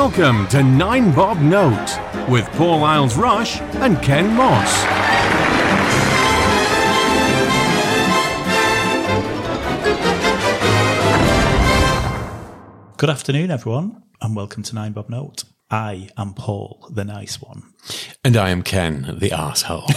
Welcome 0.00 0.46
to 0.50 0.62
Nine 0.62 1.12
Bob 1.12 1.40
Note 1.40 1.98
with 2.28 2.46
Paul 2.52 2.84
Isles 2.84 3.16
Rush 3.16 3.60
and 3.60 4.00
Ken 4.00 4.32
Moss. 4.36 4.84
Good 12.96 13.10
afternoon, 13.10 13.50
everyone, 13.50 14.04
and 14.22 14.36
welcome 14.36 14.62
to 14.62 14.72
Nine 14.76 14.92
Bob 14.92 15.10
Note. 15.10 15.42
I 15.68 16.10
am 16.16 16.32
Paul, 16.32 16.88
the 16.92 17.04
nice 17.04 17.42
one. 17.42 17.64
And 18.22 18.36
I 18.36 18.50
am 18.50 18.62
Ken, 18.62 19.16
the 19.18 19.32
asshole. 19.32 19.88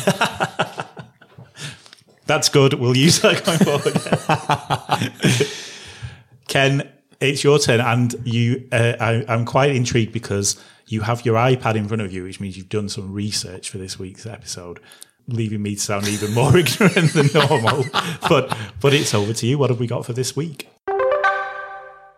That's 2.25 2.49
good. 2.49 2.73
We'll 2.73 2.97
use 2.97 3.21
that 3.21 3.45
going 3.45 3.59
forward. 3.59 3.93
Ken, 6.47 6.91
it's 7.21 7.43
your 7.43 7.59
turn, 7.59 7.79
and 7.79 8.15
you. 8.25 8.67
Uh, 8.71 8.93
I, 8.99 9.25
I'm 9.27 9.45
quite 9.45 9.75
intrigued 9.75 10.11
because 10.11 10.61
you 10.87 11.01
have 11.01 11.25
your 11.25 11.35
iPad 11.35 11.75
in 11.75 11.87
front 11.87 12.01
of 12.01 12.11
you, 12.11 12.23
which 12.23 12.39
means 12.39 12.57
you've 12.57 12.69
done 12.69 12.89
some 12.89 13.13
research 13.13 13.69
for 13.69 13.77
this 13.77 13.97
week's 13.97 14.25
episode, 14.25 14.79
leaving 15.27 15.61
me 15.61 15.75
to 15.75 15.81
sound 15.81 16.07
even 16.07 16.33
more 16.33 16.57
ignorant 16.57 17.13
than 17.13 17.29
normal. 17.33 17.85
But 18.27 18.55
but 18.81 18.93
it's 18.93 19.13
over 19.13 19.33
to 19.33 19.47
you. 19.47 19.57
What 19.57 19.69
have 19.69 19.79
we 19.79 19.87
got 19.87 20.05
for 20.05 20.13
this 20.13 20.35
week? 20.35 20.67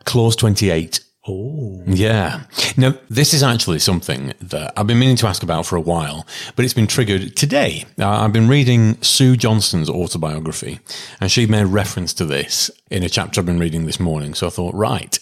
Clause 0.05 0.35
28. 0.35 0.99
Oh, 1.26 1.82
Yeah. 1.88 2.44
Now, 2.76 2.95
this 3.09 3.34
is 3.34 3.44
actually 3.44 3.80
something 3.80 4.34
that 4.41 4.73
I've 4.76 4.88
been 4.88 5.00
meaning 5.00 5.16
to 5.18 5.27
ask 5.27 5.41
about 5.41 5.66
for 5.66 5.77
a 5.77 5.82
while, 5.82 6.27
but 6.55 6.66
it's 6.66 6.73
been 6.73 6.88
triggered 6.88 7.38
today. 7.38 7.86
Uh, 7.98 8.09
I've 8.09 8.34
been 8.34 8.49
reading 8.49 9.02
Sue 9.02 9.38
Johnston's 9.38 9.90
autobiography, 9.90 10.80
and 11.22 11.32
she 11.32 11.46
made 11.46 11.66
reference 11.68 12.13
to 12.16 12.26
this 12.26 12.70
in 12.90 13.04
a 13.04 13.09
chapter 13.09 13.40
I've 13.40 13.46
been 13.46 13.59
reading 13.59 13.86
this 13.86 13.99
morning. 14.02 14.34
So 14.34 14.48
I 14.48 14.49
thought, 14.49 14.73
right, 14.76 15.18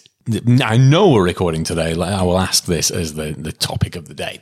I 0.64 0.76
know 0.76 1.10
we're 1.10 1.24
recording 1.24 1.62
today. 1.62 1.92
I 1.92 2.22
will 2.22 2.38
ask 2.38 2.64
this 2.64 2.90
as 2.90 3.14
the, 3.14 3.34
the 3.38 3.52
topic 3.52 3.94
of 3.94 4.08
the 4.08 4.14
day. 4.14 4.40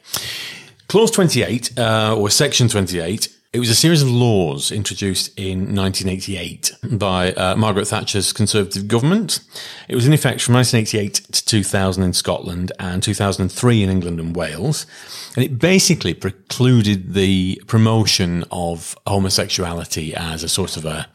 Clause 0.88 1.10
28, 1.10 1.78
uh, 1.78 2.16
or 2.16 2.30
Section 2.30 2.68
28, 2.68 3.28
it 3.52 3.58
was 3.58 3.68
a 3.68 3.74
series 3.74 4.00
of 4.00 4.08
laws 4.08 4.70
introduced 4.70 5.36
in 5.36 5.74
1988 5.74 6.72
by 6.92 7.32
uh, 7.32 7.56
Margaret 7.56 7.88
Thatcher's 7.88 8.32
Conservative 8.32 8.86
government. 8.86 9.40
It 9.88 9.96
was 9.96 10.06
in 10.06 10.12
effect 10.12 10.40
from 10.40 10.54
1988 10.54 11.32
to 11.32 11.44
2000 11.44 12.04
in 12.04 12.12
Scotland 12.12 12.70
and 12.78 13.02
2003 13.02 13.82
in 13.82 13.90
England 13.90 14.20
and 14.20 14.36
Wales. 14.36 14.86
And 15.34 15.44
it 15.44 15.58
basically 15.58 16.14
precluded 16.14 17.14
the 17.14 17.60
promotion 17.66 18.44
of 18.52 18.96
homosexuality 19.08 20.14
as 20.14 20.44
a 20.44 20.48
sort 20.48 20.76
of 20.76 20.84
a, 20.84 21.08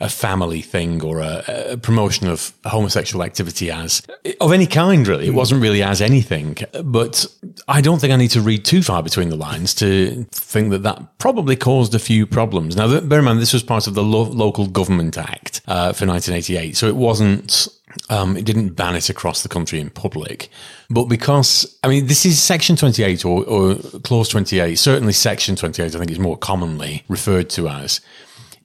a 0.00 0.08
family 0.08 0.62
thing 0.62 1.02
or 1.02 1.18
a, 1.18 1.42
a 1.70 1.76
promotion 1.76 2.28
of 2.28 2.52
homosexual 2.64 3.24
activity 3.24 3.72
as 3.72 4.02
of 4.40 4.52
any 4.52 4.68
kind, 4.68 5.08
really. 5.08 5.26
It 5.26 5.34
wasn't 5.34 5.60
really 5.60 5.82
as 5.82 6.00
anything. 6.00 6.58
But 6.84 7.26
I 7.66 7.80
don't 7.80 8.00
think 8.00 8.12
I 8.12 8.16
need 8.16 8.30
to 8.32 8.40
read 8.40 8.64
too 8.64 8.82
far 8.82 9.02
between 9.02 9.30
the 9.30 9.36
lines 9.36 9.74
to 9.76 10.26
think 10.30 10.70
that 10.70 10.84
that 10.84 11.18
probably 11.18 11.56
caused 11.56 11.71
a 11.80 11.98
few 11.98 12.26
problems. 12.26 12.76
Now, 12.76 13.00
bear 13.00 13.18
in 13.18 13.24
mind, 13.24 13.40
this 13.40 13.52
was 13.52 13.62
part 13.62 13.86
of 13.86 13.94
the 13.94 14.02
Lo- 14.02 14.22
Local 14.22 14.66
Government 14.66 15.16
Act 15.16 15.60
uh, 15.66 15.92
for 15.92 16.06
1988. 16.06 16.76
So 16.76 16.86
it 16.86 16.96
wasn't 16.96 17.68
um, 18.08 18.36
it 18.36 18.44
didn't 18.44 18.70
ban 18.70 18.94
it 18.94 19.08
across 19.08 19.42
the 19.42 19.48
country 19.48 19.80
in 19.80 19.90
public. 19.90 20.48
But 20.90 21.04
because, 21.04 21.78
I 21.82 21.88
mean, 21.88 22.06
this 22.06 22.24
is 22.24 22.42
Section 22.42 22.76
28 22.76 23.24
or, 23.24 23.44
or 23.44 23.74
Clause 24.04 24.28
28, 24.28 24.76
certainly 24.76 25.12
Section 25.12 25.56
28, 25.56 25.94
I 25.94 25.98
think 25.98 26.10
is 26.10 26.18
more 26.18 26.36
commonly 26.36 27.04
referred 27.08 27.50
to 27.50 27.68
as. 27.68 28.00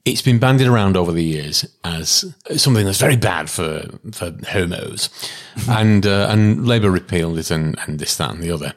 It's 0.06 0.22
been 0.22 0.40
bandied 0.40 0.68
around 0.68 0.96
over 0.96 1.12
the 1.12 1.24
years 1.24 1.66
as 1.84 2.34
something 2.56 2.86
that's 2.86 3.00
very 3.00 3.18
bad 3.18 3.50
for, 3.50 3.84
for 4.14 4.34
homos. 4.50 5.10
and, 5.68 6.06
uh, 6.06 6.28
and 6.30 6.66
Labour 6.66 6.90
repealed 6.90 7.38
it 7.38 7.52
and, 7.52 7.78
and 7.86 8.00
this, 8.00 8.16
that, 8.16 8.32
and 8.32 8.42
the 8.42 8.52
other. 8.52 8.74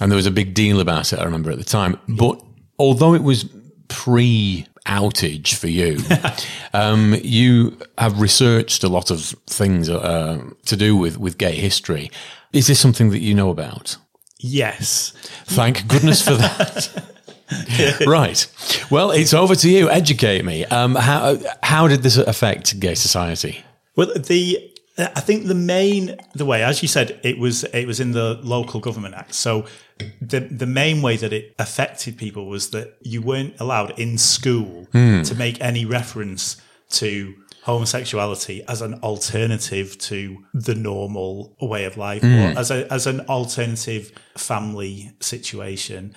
And 0.00 0.10
there 0.10 0.16
was 0.16 0.26
a 0.26 0.30
big 0.30 0.52
deal 0.52 0.80
about 0.80 1.12
it, 1.12 1.18
I 1.18 1.24
remember 1.24 1.50
at 1.50 1.58
the 1.58 1.64
time. 1.64 1.98
But 2.06 2.42
although 2.78 3.14
it 3.14 3.22
was 3.22 3.48
pre 3.88 4.66
outage 4.86 5.54
for 5.54 5.68
you. 5.68 5.98
um, 6.74 7.16
you 7.22 7.78
have 7.98 8.20
researched 8.20 8.84
a 8.84 8.88
lot 8.88 9.10
of 9.10 9.20
things 9.46 9.88
uh, 9.88 10.42
to 10.66 10.76
do 10.76 10.96
with, 10.96 11.18
with 11.18 11.38
gay 11.38 11.54
history. 11.54 12.10
Is 12.52 12.66
this 12.66 12.78
something 12.78 13.10
that 13.10 13.20
you 13.20 13.34
know 13.34 13.50
about? 13.50 13.96
yes. 14.44 15.12
Thank 15.46 15.88
goodness 15.88 16.22
for 16.22 16.34
that. 16.34 17.02
right. 18.06 18.46
Well, 18.90 19.10
it's 19.10 19.34
over 19.34 19.54
to 19.54 19.70
you. 19.70 19.90
Educate 19.90 20.44
me. 20.44 20.64
Um, 20.66 20.94
how 20.94 21.38
how 21.62 21.88
did 21.88 22.02
this 22.02 22.16
affect 22.16 22.78
gay 22.78 22.94
society? 22.94 23.64
Well, 23.96 24.12
the 24.14 24.70
I 24.96 25.20
think 25.20 25.46
the 25.46 25.54
main 25.54 26.16
the 26.34 26.44
way, 26.44 26.62
as 26.62 26.80
you 26.80 26.88
said, 26.88 27.18
it 27.24 27.38
was 27.38 27.64
it 27.64 27.86
was 27.86 27.98
in 27.98 28.12
the 28.12 28.38
local 28.42 28.80
government 28.80 29.14
act. 29.14 29.34
So 29.34 29.66
the 30.20 30.40
the 30.40 30.66
main 30.66 31.02
way 31.02 31.16
that 31.16 31.32
it 31.32 31.54
affected 31.58 32.16
people 32.16 32.46
was 32.46 32.70
that 32.70 32.96
you 33.02 33.20
weren't 33.20 33.58
allowed 33.58 33.98
in 33.98 34.18
school 34.18 34.86
hmm. 34.92 35.22
to 35.22 35.34
make 35.34 35.60
any 35.60 35.84
reference 35.84 36.60
to 36.90 37.34
homosexuality 37.62 38.62
as 38.68 38.82
an 38.82 38.94
alternative 39.02 39.96
to 39.98 40.44
the 40.52 40.74
normal 40.74 41.56
way 41.60 41.84
of 41.86 41.96
life 41.96 42.22
or 42.22 42.26
hmm. 42.26 42.58
as 42.58 42.70
a 42.70 42.92
as 42.92 43.06
an 43.08 43.20
alternative 43.22 44.12
family 44.36 45.10
situation. 45.18 46.14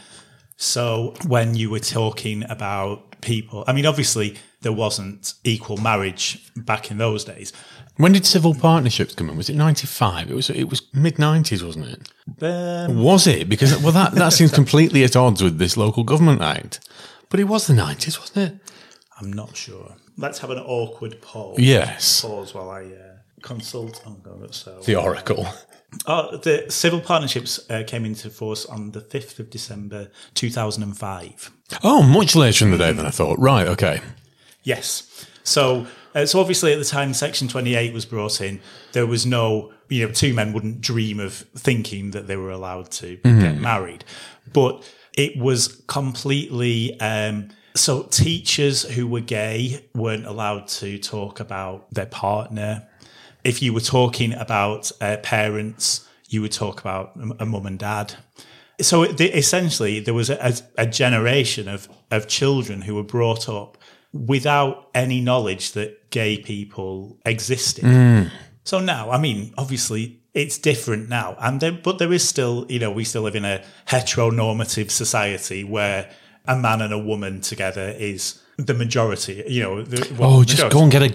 So 0.58 1.14
when 1.26 1.56
you 1.56 1.70
were 1.70 1.80
talking 1.80 2.44
about 2.50 3.22
people, 3.22 3.64
I 3.68 3.74
mean, 3.74 3.86
obviously 3.86 4.38
there 4.62 4.74
wasn't 4.74 5.34
equal 5.44 5.78
marriage 5.78 6.52
back 6.56 6.90
in 6.92 6.98
those 6.98 7.24
days. 7.24 7.54
When 7.98 8.12
did 8.14 8.26
civil 8.26 8.54
partnerships 8.54 9.16
come 9.16 9.30
in? 9.30 9.38
Was 9.38 9.50
it 9.50 9.56
ninety 9.56 9.88
five? 9.88 10.30
It 10.32 10.36
was 10.36 10.50
it 10.50 10.66
was 10.70 10.82
mid 10.94 11.18
nineties, 11.20 11.64
wasn't 11.64 11.88
it? 11.88 12.44
Um, 12.44 13.02
Was 13.04 13.26
it? 13.28 13.50
Because 13.50 13.78
well, 13.82 13.92
that 13.92 14.14
that 14.16 14.34
seems 14.34 14.52
completely 14.52 15.04
at 15.04 15.16
odds 15.16 15.42
with 15.44 15.58
this 15.58 15.76
local 15.78 16.04
government 16.04 16.42
act. 16.42 16.80
But 17.30 17.40
it 17.40 17.46
was 17.46 17.68
the 17.68 17.74
nineties, 17.74 18.20
wasn't 18.20 18.52
it? 18.54 18.72
I'm 19.20 19.34
not 19.34 19.56
sure. 19.58 19.96
Let's 20.18 20.40
have 20.40 20.52
an 20.52 20.60
awkward 20.60 21.22
pause. 21.22 21.60
Yes. 21.60 22.22
Pause 22.22 22.54
while 22.54 22.70
I 22.70 22.84
uh, 22.84 23.18
consult. 23.42 24.02
Oh 24.06 24.14
God, 24.22 24.54
so 24.54 24.80
The 24.82 24.96
Oracle. 24.96 25.48
oh, 26.06 26.38
the 26.38 26.66
civil 26.70 27.00
partnerships 27.02 27.60
uh, 27.70 27.84
came 27.88 28.06
into 28.06 28.30
force 28.30 28.66
on 28.66 28.92
the 28.92 29.02
fifth 29.02 29.40
of 29.40 29.50
December, 29.50 30.12
two 30.36 30.50
thousand 30.52 30.84
and 30.84 30.96
five. 30.98 31.50
Oh, 31.84 32.04
much 32.04 32.36
later 32.36 32.64
in 32.66 32.72
the 32.72 32.78
day 32.78 32.92
than 32.92 33.06
I 33.08 33.10
thought. 33.12 33.40
Right. 33.40 33.68
Okay. 33.68 34.02
Yes. 34.64 35.26
So, 35.48 35.88
uh, 36.14 36.26
so 36.26 36.40
obviously 36.40 36.74
at 36.74 36.80
the 36.80 36.86
time 36.86 37.14
Section 37.14 37.48
28 37.48 37.94
was 37.94 38.06
brought 38.06 38.42
in, 38.42 38.60
there 38.92 39.08
was 39.08 39.26
no, 39.26 39.72
you 39.88 40.06
know, 40.06 40.12
two 40.12 40.34
men 40.34 40.52
wouldn't 40.52 40.82
dream 40.82 41.20
of 41.20 41.34
thinking 41.56 42.12
that 42.12 42.28
they 42.28 42.36
were 42.36 42.52
allowed 42.52 42.92
to 42.92 43.16
get 43.18 43.58
married. 43.60 44.04
But 44.52 44.84
it 45.14 45.38
was 45.38 45.82
completely, 45.88 47.00
um, 47.00 47.50
so 47.76 48.04
teachers 48.04 48.84
who 48.84 49.08
were 49.08 49.22
gay 49.22 49.86
weren't 49.96 50.26
allowed 50.26 50.68
to 50.68 50.98
talk 51.00 51.40
about 51.40 51.94
their 51.94 52.06
partner. 52.06 52.88
If 53.44 53.62
you 53.62 53.74
were 53.74 53.80
talking 53.80 54.34
about 54.34 54.92
uh, 55.00 55.18
parents, 55.24 56.08
you 56.28 56.42
would 56.42 56.52
talk 56.52 56.82
about 56.82 57.16
a, 57.16 57.44
a 57.44 57.46
mum 57.46 57.66
and 57.66 57.80
dad. 57.80 58.16
So 58.82 59.06
the, 59.06 59.36
essentially, 59.36 60.02
there 60.02 60.14
was 60.14 60.30
a, 60.30 60.54
a 60.78 60.86
generation 60.86 61.68
of, 61.68 61.88
of 62.12 62.28
children 62.28 62.82
who 62.82 62.96
were 62.96 63.04
brought 63.04 63.48
up 63.48 63.78
without 64.14 64.90
any 64.96 65.22
knowledge 65.22 65.74
that 65.74 66.10
gay 66.10 66.38
people 66.38 67.18
existed. 67.26 68.32
So 68.64 68.80
now, 68.80 69.12
I 69.12 69.18
mean, 69.18 69.54
obviously, 69.58 70.20
it's 70.34 70.58
different 70.58 71.10
now, 71.10 71.36
and 71.40 71.60
there, 71.62 71.72
but 71.72 71.98
there 72.00 72.12
is 72.14 72.28
still, 72.28 72.66
you 72.70 72.80
know, 72.80 72.92
we 72.92 73.04
still 73.06 73.24
live 73.24 73.36
in 73.36 73.46
a 73.46 73.64
heteronormative 73.88 74.92
society 74.92 75.64
where 75.64 76.10
a 76.46 76.56
man 76.56 76.82
and 76.82 76.94
a 76.94 77.00
woman 77.00 77.42
together 77.42 77.96
is 77.98 78.42
the 78.58 78.74
majority. 78.74 79.44
You 79.48 79.64
know, 79.64 79.82
the, 79.84 80.14
well, 80.16 80.34
Oh, 80.36 80.44
just 80.44 80.64
majority. 80.64 80.74
go 80.76 80.84
and 80.84 80.92
get 80.92 81.02
a 81.04 81.10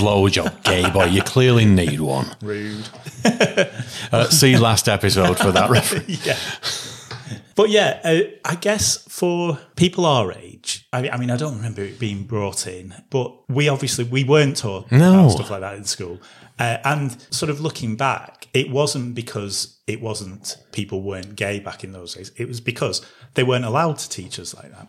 blowjob, 0.00 0.62
gay 0.64 0.88
boy. 0.90 1.04
You 1.04 1.22
clearly 1.22 1.64
need 1.66 2.00
one. 2.00 2.34
rude. 2.42 2.88
Uh, 3.24 4.28
see 4.30 4.56
last 4.56 4.88
episode 4.88 5.38
for 5.38 5.52
that 5.52 5.70
reference. 5.78 6.26
yeah. 6.26 6.36
But 7.54 7.70
yeah, 7.70 8.00
uh, 8.04 8.20
I 8.44 8.56
guess 8.56 9.04
for 9.08 9.58
people 9.76 10.06
our 10.06 10.32
age, 10.32 10.86
I, 10.92 11.08
I 11.08 11.16
mean, 11.16 11.30
I 11.30 11.36
don't 11.36 11.56
remember 11.56 11.82
it 11.82 11.98
being 11.98 12.24
brought 12.24 12.66
in, 12.66 12.94
but 13.10 13.32
we 13.48 13.68
obviously 13.68 14.04
we 14.04 14.24
weren't 14.24 14.56
taught 14.56 14.90
No. 14.90 15.28
stuff 15.28 15.50
like 15.50 15.60
that 15.60 15.76
in 15.76 15.84
school. 15.84 16.20
Uh, 16.58 16.78
and 16.84 17.16
sort 17.30 17.50
of 17.50 17.60
looking 17.60 17.96
back, 17.96 18.48
it 18.54 18.70
wasn't 18.70 19.14
because 19.14 19.78
it 19.86 20.00
wasn't 20.00 20.56
people 20.72 21.02
weren't 21.02 21.36
gay 21.36 21.58
back 21.60 21.84
in 21.84 21.92
those 21.92 22.14
days. 22.14 22.30
It 22.36 22.48
was 22.48 22.60
because 22.60 23.04
they 23.34 23.42
weren't 23.42 23.64
allowed 23.64 23.98
to 23.98 24.08
teach 24.08 24.38
us 24.38 24.54
like 24.54 24.70
that. 24.72 24.88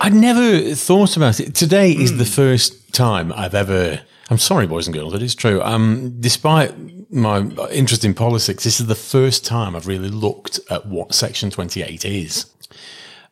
I'd 0.00 0.14
never 0.14 0.74
thought 0.74 1.16
about 1.16 1.38
it. 1.40 1.54
Today 1.54 1.92
is 1.92 2.18
the 2.18 2.24
first 2.24 2.92
time 2.92 3.32
I've 3.34 3.54
ever. 3.54 4.00
I'm 4.30 4.38
sorry, 4.38 4.68
boys 4.68 4.86
and 4.86 4.94
girls, 4.94 5.12
it 5.12 5.22
is 5.22 5.34
true. 5.34 5.60
Um, 5.62 6.16
despite 6.20 6.72
my 7.10 7.40
interest 7.70 8.04
in 8.04 8.14
politics, 8.14 8.62
this 8.62 8.78
is 8.80 8.86
the 8.86 8.94
first 8.94 9.44
time 9.44 9.74
I've 9.74 9.88
really 9.88 10.08
looked 10.08 10.60
at 10.70 10.86
what 10.86 11.12
Section 11.12 11.50
28 11.50 12.04
is. 12.04 12.46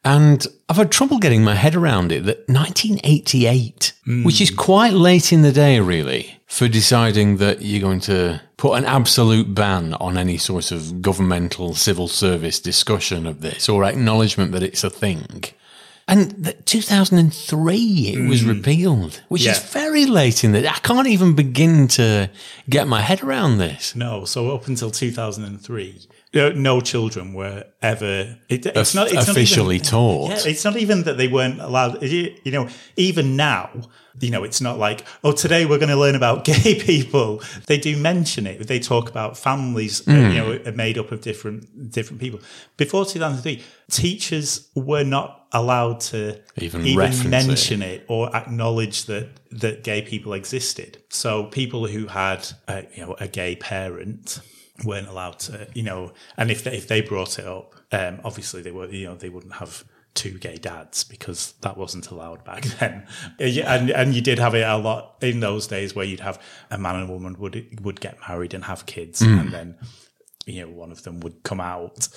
And 0.04 0.44
I've 0.68 0.76
had 0.76 0.90
trouble 0.90 1.18
getting 1.18 1.44
my 1.44 1.54
head 1.54 1.76
around 1.76 2.10
it 2.10 2.24
that 2.24 2.48
1988, 2.48 3.92
which 4.24 4.40
is 4.40 4.50
quite 4.50 4.92
late 4.92 5.32
in 5.32 5.42
the 5.42 5.52
day, 5.52 5.80
really, 5.80 6.40
for 6.46 6.66
deciding 6.66 7.36
that 7.36 7.62
you're 7.62 7.80
going 7.80 8.00
to 8.00 8.40
put 8.56 8.74
an 8.76 8.84
absolute 8.84 9.54
ban 9.54 9.94
on 9.94 10.16
any 10.16 10.36
sort 10.36 10.72
of 10.72 11.00
governmental 11.00 11.74
civil 11.74 12.08
service 12.08 12.58
discussion 12.58 13.26
of 13.26 13.40
this 13.40 13.68
or 13.68 13.84
acknowledgement 13.84 14.52
that 14.52 14.62
it's 14.62 14.82
a 14.82 14.90
thing. 14.90 15.44
And 16.08 16.30
that 16.42 16.64
2003 16.64 17.76
it 17.76 18.28
was 18.28 18.42
mm. 18.42 18.48
repealed, 18.48 19.22
which 19.28 19.46
is 19.46 19.58
very 19.58 20.06
late 20.06 20.42
in 20.42 20.52
the. 20.52 20.66
I 20.66 20.78
can't 20.78 21.06
even 21.06 21.34
begin 21.34 21.86
to 21.88 22.30
get 22.68 22.88
my 22.88 23.02
head 23.02 23.22
around 23.22 23.58
this. 23.58 23.94
No, 23.94 24.24
so 24.24 24.54
up 24.54 24.66
until 24.68 24.90
2003, 24.90 26.08
no, 26.32 26.80
children 26.80 27.34
were 27.34 27.66
ever. 27.82 28.38
It, 28.48 28.64
it's 28.64 28.94
not 28.94 29.12
it's 29.12 29.28
officially 29.28 29.76
not 29.76 29.86
even, 29.86 29.86
taught. 29.86 30.30
Yeah, 30.30 30.50
it's 30.50 30.64
not 30.64 30.76
even 30.78 31.02
that 31.02 31.18
they 31.18 31.28
weren't 31.28 31.60
allowed. 31.60 32.02
You 32.02 32.38
know, 32.46 32.68
even 32.96 33.36
now, 33.36 33.70
you 34.20 34.30
know, 34.30 34.44
it's 34.44 34.60
not 34.60 34.78
like 34.78 35.04
oh, 35.24 35.32
today 35.32 35.66
we're 35.66 35.78
going 35.78 35.88
to 35.90 35.96
learn 35.96 36.14
about 36.14 36.44
gay 36.52 36.80
people. 36.80 37.42
They 37.66 37.78
do 37.78 37.96
mention 37.96 38.46
it. 38.46 38.66
They 38.66 38.78
talk 38.78 39.08
about 39.10 39.36
families, 39.36 40.00
uh, 40.06 40.12
Hmm. 40.12 40.30
you 40.30 40.36
know, 40.64 40.72
made 40.74 40.98
up 40.98 41.12
of 41.12 41.20
different 41.20 41.90
different 41.90 42.20
people. 42.20 42.40
Before 42.76 43.04
2003, 43.04 43.62
teachers 43.90 44.68
were 44.74 45.04
not 45.04 45.46
allowed 45.52 46.00
to 46.00 46.38
Even 46.60 46.84
it. 46.86 47.24
mention 47.26 47.80
it 47.82 48.04
or 48.08 48.34
acknowledge 48.36 49.04
that 49.06 49.28
that 49.50 49.82
gay 49.82 50.02
people 50.02 50.32
existed. 50.34 50.98
So 51.08 51.44
people 51.44 51.86
who 51.86 52.06
had 52.06 52.46
a, 52.68 52.84
you 52.94 53.04
know 53.06 53.16
a 53.18 53.28
gay 53.28 53.56
parent 53.56 54.40
weren't 54.84 55.08
allowed 55.08 55.38
to 55.40 55.66
you 55.74 55.82
know, 55.82 56.12
and 56.36 56.50
if 56.50 56.64
they, 56.64 56.76
if 56.76 56.86
they 56.86 57.00
brought 57.00 57.38
it 57.38 57.46
up, 57.46 57.74
um, 57.92 58.20
obviously 58.24 58.60
they 58.62 58.70
were 58.70 58.86
you 58.88 59.06
know 59.06 59.14
they 59.14 59.28
wouldn't 59.30 59.54
have 59.54 59.84
two 60.18 60.36
gay 60.36 60.56
dads 60.56 61.04
because 61.04 61.52
that 61.60 61.76
wasn't 61.76 62.10
allowed 62.10 62.44
back 62.44 62.62
then. 62.80 63.06
And 63.38 63.90
and 63.90 64.14
you 64.14 64.20
did 64.20 64.38
have 64.38 64.54
it 64.54 64.66
a 64.66 64.76
lot 64.76 65.16
in 65.22 65.40
those 65.40 65.68
days 65.68 65.94
where 65.94 66.04
you'd 66.04 66.20
have 66.20 66.42
a 66.70 66.76
man 66.76 66.96
and 66.96 67.08
a 67.08 67.12
woman 67.12 67.38
would 67.38 67.80
would 67.84 68.00
get 68.00 68.18
married 68.28 68.52
and 68.52 68.64
have 68.64 68.84
kids, 68.86 69.22
and 69.22 69.52
then 69.52 69.76
you 70.44 70.62
know 70.62 70.68
one 70.68 70.90
of 70.90 71.04
them 71.04 71.20
would 71.20 71.42
come 71.44 71.60
out. 71.60 72.08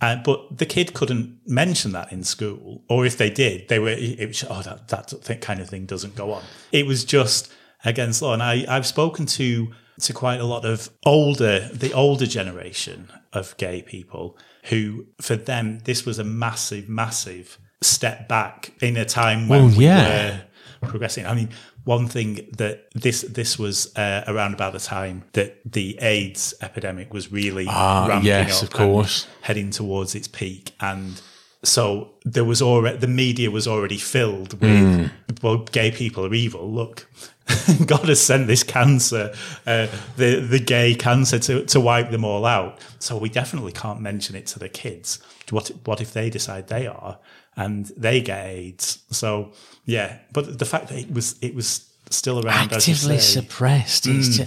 Uh, 0.00 0.16
but 0.24 0.58
the 0.58 0.66
kid 0.66 0.94
couldn't 0.94 1.40
mention 1.44 1.92
that 1.92 2.12
in 2.12 2.22
school, 2.22 2.84
or 2.88 3.04
if 3.04 3.16
they 3.16 3.30
did, 3.30 3.66
they 3.68 3.78
were 3.78 3.88
it 3.88 4.28
was 4.28 4.44
oh 4.48 4.62
that 4.62 4.88
that 4.88 5.40
kind 5.40 5.60
of 5.60 5.68
thing 5.68 5.86
doesn't 5.86 6.14
go 6.14 6.32
on. 6.32 6.42
It 6.70 6.86
was 6.86 7.04
just 7.04 7.52
against 7.84 8.20
law, 8.22 8.34
and 8.34 8.42
I 8.42 8.64
I've 8.68 8.86
spoken 8.86 9.26
to 9.26 9.72
to 10.00 10.12
quite 10.12 10.40
a 10.40 10.44
lot 10.44 10.64
of 10.64 10.90
older 11.04 11.68
the 11.72 11.92
older 11.92 12.26
generation 12.26 13.08
of 13.32 13.56
gay 13.56 13.82
people 13.82 14.36
who 14.70 15.06
for 15.20 15.36
them 15.36 15.80
this 15.84 16.04
was 16.06 16.18
a 16.18 16.24
massive 16.24 16.88
massive 16.88 17.58
step 17.80 18.28
back 18.28 18.72
in 18.80 18.96
a 18.96 19.04
time 19.04 19.48
when 19.48 19.66
Well, 19.68 19.78
we 19.78 19.84
yeah. 19.84 20.40
were 20.82 20.88
progressing. 20.88 21.26
I 21.26 21.34
mean, 21.34 21.50
one 21.84 22.06
thing 22.08 22.48
that 22.58 22.88
this 22.94 23.22
this 23.22 23.58
was 23.58 23.96
uh, 23.96 24.24
around 24.26 24.52
about 24.54 24.72
the 24.72 24.80
time 24.80 25.24
that 25.32 25.60
the 25.64 25.96
AIDS 26.00 26.54
epidemic 26.60 27.12
was 27.12 27.30
really 27.32 27.66
Ah, 27.68 28.06
ramping 28.08 28.26
yes, 28.26 28.58
up 28.58 28.64
of 28.64 28.70
course. 28.70 29.26
heading 29.42 29.70
towards 29.70 30.14
its 30.14 30.28
peak, 30.28 30.72
and 30.80 31.20
so 31.62 32.10
there 32.24 32.44
was 32.44 32.62
already 32.62 32.98
the 32.98 33.06
media 33.08 33.50
was 33.50 33.66
already 33.66 33.98
filled 33.98 34.60
with 34.60 34.70
Hmm. 34.70 35.06
well, 35.42 35.58
gay 35.58 35.90
people 35.90 36.24
are 36.26 36.34
evil. 36.34 36.70
Look. 36.70 37.06
God 37.86 38.08
has 38.10 38.20
sent 38.20 38.46
this 38.46 38.62
cancer, 38.62 39.32
uh, 39.66 39.86
the 40.18 40.40
the 40.40 40.58
gay 40.58 40.94
cancer, 40.94 41.38
to, 41.38 41.64
to 41.64 41.80
wipe 41.80 42.10
them 42.10 42.22
all 42.22 42.44
out. 42.44 42.78
So 42.98 43.16
we 43.16 43.30
definitely 43.30 43.72
can't 43.72 44.02
mention 44.02 44.36
it 44.36 44.46
to 44.48 44.58
the 44.58 44.68
kids. 44.68 45.18
What 45.50 45.70
what 45.84 46.02
if 46.02 46.12
they 46.12 46.28
decide 46.28 46.68
they 46.68 46.86
are 46.86 47.18
and 47.56 47.86
they 47.96 48.20
get 48.20 48.44
AIDS? 48.46 48.98
So 49.10 49.52
yeah, 49.86 50.18
but 50.34 50.58
the 50.58 50.66
fact 50.66 50.88
that 50.88 50.98
it 50.98 51.10
was 51.10 51.36
it 51.40 51.54
was 51.54 51.88
still 52.10 52.44
around 52.44 52.72
actively 52.74 53.18
suppressed. 53.18 54.06
It's, 54.06 54.36
ju- 54.36 54.44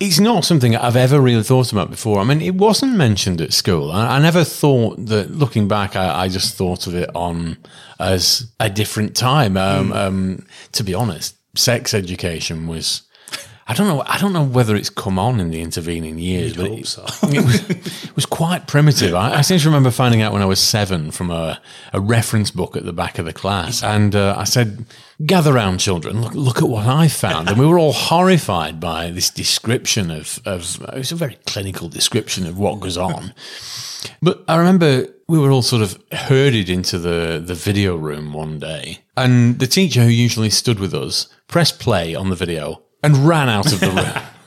it's 0.00 0.20
not 0.20 0.44
something 0.44 0.76
I've 0.76 0.96
ever 0.96 1.20
really 1.20 1.42
thought 1.42 1.72
about 1.72 1.90
before. 1.90 2.18
I 2.18 2.24
mean, 2.24 2.40
it 2.40 2.54
wasn't 2.54 2.96
mentioned 2.96 3.40
at 3.40 3.52
school. 3.52 3.90
I, 3.90 4.16
I 4.16 4.18
never 4.20 4.44
thought 4.44 5.06
that. 5.06 5.30
Looking 5.30 5.68
back, 5.68 5.96
I, 5.96 6.24
I 6.24 6.28
just 6.28 6.56
thought 6.56 6.86
of 6.86 6.94
it 6.94 7.10
on 7.14 7.56
as 7.98 8.50
a 8.60 8.70
different 8.70 9.16
time. 9.16 9.56
Um, 9.56 9.92
um, 9.92 10.46
to 10.72 10.82
be 10.84 10.94
honest, 10.94 11.36
sex 11.56 11.94
education 11.94 12.66
was. 12.66 13.02
I 13.70 13.74
don't 13.74 13.86
know. 13.86 14.02
I 14.06 14.16
don't 14.16 14.32
know 14.32 14.44
whether 14.44 14.74
it's 14.76 14.88
come 14.88 15.18
on 15.18 15.40
in 15.40 15.50
the 15.50 15.60
intervening 15.60 16.18
years, 16.18 16.56
but 16.56 16.68
hope 16.68 16.78
it, 16.78 16.86
so. 16.86 17.04
it, 17.24 17.44
was, 17.44 17.68
it 17.68 18.16
was 18.16 18.24
quite 18.24 18.66
primitive. 18.66 19.14
I, 19.14 19.34
I 19.34 19.40
seem 19.42 19.58
to 19.58 19.68
remember 19.68 19.90
finding 19.90 20.22
out 20.22 20.32
when 20.32 20.40
I 20.40 20.46
was 20.46 20.58
seven 20.58 21.10
from 21.10 21.30
a, 21.30 21.60
a 21.92 22.00
reference 22.00 22.50
book 22.50 22.76
at 22.78 22.86
the 22.86 22.94
back 22.94 23.18
of 23.18 23.26
the 23.26 23.32
class, 23.34 23.82
and 23.82 24.16
uh, 24.16 24.34
I 24.38 24.44
said, 24.44 24.86
"Gather 25.24 25.52
round, 25.52 25.80
children. 25.80 26.22
Look, 26.22 26.34
look 26.34 26.58
at 26.58 26.68
what 26.68 26.86
I 26.86 27.08
found." 27.08 27.48
And 27.48 27.58
we 27.58 27.66
were 27.66 27.78
all 27.78 27.92
horrified 27.92 28.78
by 28.80 29.10
this 29.10 29.30
description 29.30 30.10
of 30.10 30.40
of. 30.44 30.80
It 30.92 30.98
was 30.98 31.12
a 31.12 31.16
very 31.16 31.38
clinical 31.46 31.88
description 31.88 32.46
of 32.46 32.58
what 32.58 32.80
goes 32.80 32.96
on. 32.96 33.34
But 34.22 34.44
I 34.46 34.56
remember 34.56 35.06
we 35.26 35.38
were 35.38 35.50
all 35.50 35.62
sort 35.62 35.82
of 35.82 36.02
herded 36.12 36.70
into 36.70 36.98
the, 36.98 37.42
the 37.44 37.54
video 37.54 37.96
room 37.96 38.32
one 38.32 38.58
day, 38.58 39.00
and 39.16 39.58
the 39.58 39.66
teacher 39.66 40.02
who 40.02 40.08
usually 40.08 40.50
stood 40.50 40.78
with 40.78 40.94
us 40.94 41.28
pressed 41.48 41.78
play 41.78 42.14
on 42.14 42.30
the 42.30 42.36
video 42.36 42.82
and 43.02 43.28
ran 43.28 43.48
out 43.48 43.72
of 43.72 43.80
the 43.80 43.90
room. 43.90 44.22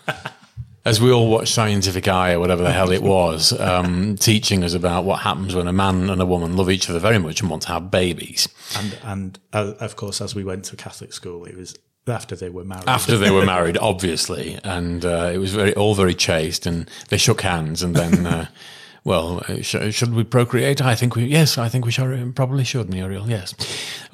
As 0.83 0.99
we 0.99 1.11
all 1.11 1.29
watched 1.29 1.53
Scientific 1.53 2.07
Eye 2.07 2.33
or 2.33 2.39
whatever 2.39 2.63
the 2.63 2.71
hell 2.71 2.91
it 2.91 3.03
was, 3.03 3.57
um, 3.59 4.15
teaching 4.17 4.63
us 4.63 4.73
about 4.73 5.03
what 5.05 5.19
happens 5.19 5.53
when 5.53 5.67
a 5.67 5.73
man 5.73 6.09
and 6.09 6.19
a 6.19 6.25
woman 6.25 6.57
love 6.57 6.71
each 6.71 6.89
other 6.89 6.97
very 6.97 7.19
much 7.19 7.41
and 7.41 7.51
want 7.51 7.61
to 7.63 7.67
have 7.69 7.91
babies. 7.91 8.47
and 8.77 8.97
and 9.03 9.39
uh, 9.53 9.73
of 9.79 9.95
course, 9.95 10.21
as 10.21 10.33
we 10.33 10.43
went 10.43 10.65
to 10.65 10.75
Catholic 10.75 11.13
school, 11.13 11.45
it 11.45 11.55
was 11.55 11.75
after 12.07 12.35
they 12.35 12.49
were 12.49 12.63
married. 12.63 12.87
After 12.87 13.15
they 13.15 13.29
were 13.29 13.45
married, 13.45 13.77
obviously, 13.81 14.57
and 14.63 15.05
uh, 15.05 15.29
it 15.31 15.37
was 15.37 15.53
very 15.53 15.75
all 15.75 15.93
very 15.93 16.15
chaste, 16.15 16.65
and 16.65 16.89
they 17.09 17.17
shook 17.17 17.41
hands, 17.41 17.83
and 17.83 17.95
then. 17.95 18.25
Uh, 18.25 18.47
Well, 19.03 19.41
uh, 19.49 19.61
sh- 19.63 19.91
should 19.95 20.13
we 20.13 20.23
procreate? 20.23 20.79
I 20.79 20.93
think 20.93 21.15
we, 21.15 21.23
yes, 21.25 21.57
I 21.57 21.69
think 21.69 21.85
we 21.85 21.91
should, 21.91 22.35
probably 22.35 22.63
should, 22.63 22.87
Muriel, 22.91 23.27
yes. 23.27 23.55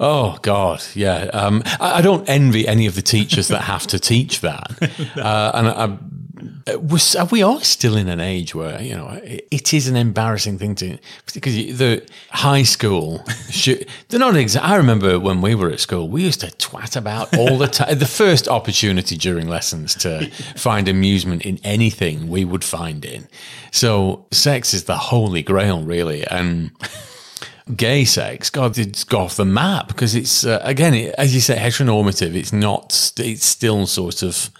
Oh, 0.00 0.38
God, 0.40 0.82
yeah. 0.94 1.24
Um, 1.34 1.62
I, 1.78 1.98
I 1.98 2.00
don't 2.00 2.26
envy 2.26 2.66
any 2.66 2.86
of 2.86 2.94
the 2.94 3.02
teachers 3.02 3.48
that 3.48 3.64
have 3.64 3.86
to 3.88 3.98
teach 3.98 4.40
that. 4.40 4.70
Uh, 5.18 5.50
and 5.54 5.68
I, 5.68 5.98
was, 6.80 7.16
are 7.16 7.26
we 7.26 7.42
are 7.42 7.60
still 7.62 7.96
in 7.96 8.08
an 8.08 8.20
age 8.20 8.54
where, 8.54 8.80
you 8.80 8.94
know, 8.94 9.08
it, 9.22 9.46
it 9.50 9.74
is 9.74 9.88
an 9.88 9.96
embarrassing 9.96 10.58
thing 10.58 10.74
to, 10.76 10.98
because 11.34 11.54
the 11.54 12.06
high 12.30 12.62
school, 12.62 13.24
should, 13.50 13.86
they're 14.08 14.20
not 14.20 14.36
exact. 14.36 14.64
I 14.64 14.76
remember 14.76 15.18
when 15.18 15.40
we 15.40 15.54
were 15.54 15.70
at 15.70 15.80
school, 15.80 16.08
we 16.08 16.22
used 16.22 16.40
to 16.40 16.48
twat 16.48 16.96
about 16.96 17.36
all 17.36 17.58
the 17.58 17.68
time. 17.68 17.98
the 17.98 18.06
first 18.06 18.48
opportunity 18.48 19.16
during 19.16 19.48
lessons 19.48 19.94
to 19.96 20.30
find 20.56 20.88
amusement 20.88 21.42
in 21.42 21.58
anything 21.64 22.28
we 22.28 22.44
would 22.44 22.64
find 22.64 23.04
in. 23.04 23.28
So 23.70 24.26
sex 24.30 24.74
is 24.74 24.84
the 24.84 24.96
holy 24.96 25.42
grail, 25.42 25.82
really. 25.82 26.26
And 26.26 26.70
gay 27.74 28.04
sex, 28.04 28.50
God, 28.50 28.78
it's 28.78 29.04
got 29.04 29.22
off 29.22 29.36
the 29.36 29.44
map 29.44 29.88
because 29.88 30.14
it's, 30.14 30.44
uh, 30.44 30.60
again, 30.62 30.94
it, 30.94 31.14
as 31.18 31.34
you 31.34 31.40
say, 31.40 31.56
heteronormative. 31.56 32.34
It's 32.34 32.52
not, 32.52 33.12
it's 33.18 33.44
still 33.44 33.86
sort 33.86 34.22
of 34.22 34.50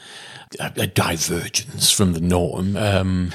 a, 0.59 0.73
a 0.77 0.87
divergence 0.87 1.91
from 1.91 2.13
the 2.13 2.21
norm. 2.21 2.77
Um, 2.77 3.33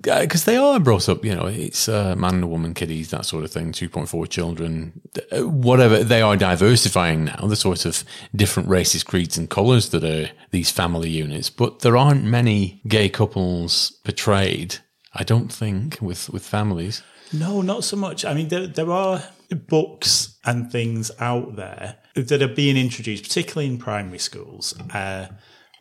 because 0.00 0.44
they 0.44 0.56
are 0.56 0.80
brought 0.80 1.08
up, 1.08 1.24
you 1.24 1.34
know, 1.34 1.46
it's 1.46 1.88
uh, 1.88 2.16
man 2.16 2.36
and 2.36 2.44
a 2.44 2.46
woman, 2.46 2.74
kiddies, 2.74 3.10
that 3.10 3.24
sort 3.24 3.44
of 3.44 3.52
thing, 3.52 3.72
2.4 3.72 4.28
children, 4.28 5.00
uh, 5.30 5.46
whatever. 5.46 6.02
They 6.02 6.22
are 6.22 6.36
diversifying 6.36 7.24
now, 7.26 7.46
the 7.46 7.56
sort 7.56 7.84
of 7.84 8.02
different 8.34 8.68
races, 8.68 9.04
creeds, 9.04 9.38
and 9.38 9.48
colours 9.48 9.90
that 9.90 10.02
are 10.02 10.30
these 10.50 10.70
family 10.70 11.10
units. 11.10 11.50
But 11.50 11.80
there 11.80 11.96
aren't 11.96 12.24
many 12.24 12.80
gay 12.88 13.08
couples 13.08 13.92
portrayed, 14.04 14.76
I 15.14 15.22
don't 15.22 15.52
think, 15.52 15.98
with, 16.00 16.30
with 16.30 16.44
families. 16.44 17.02
No, 17.32 17.62
not 17.62 17.84
so 17.84 17.96
much. 17.96 18.24
I 18.24 18.34
mean, 18.34 18.48
there, 18.48 18.66
there 18.66 18.90
are 18.90 19.22
books 19.68 20.36
and 20.44 20.70
things 20.70 21.10
out 21.20 21.56
there 21.56 21.96
that 22.14 22.42
are 22.42 22.48
being 22.48 22.76
introduced, 22.76 23.24
particularly 23.24 23.68
in 23.68 23.78
primary 23.78 24.18
schools. 24.18 24.78
Uh, 24.92 25.28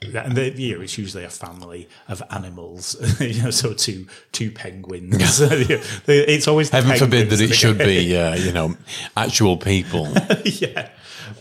and 0.01 0.36
the, 0.36 0.50
you 0.51 0.75
know, 0.75 0.82
it's 0.82 0.98
usually 0.98 1.25
a 1.25 1.29
family 1.29 1.89
of 2.08 2.24
animals, 2.29 2.96
you 3.20 3.44
know, 3.44 3.51
so 3.51 3.74
two 3.74 4.08
two 4.32 4.50
penguins. 4.50 5.41
it's 5.41 6.48
always 6.48 6.70
Heaven 6.70 6.98
forbid 6.98 7.29
that 7.29 7.41
it 7.41 7.53
should 7.53 7.77
be, 7.77 8.15
uh, 8.15 8.36
you 8.36 8.53
know, 8.53 8.75
actual 9.18 9.58
people. 9.58 10.08
yeah. 10.46 10.89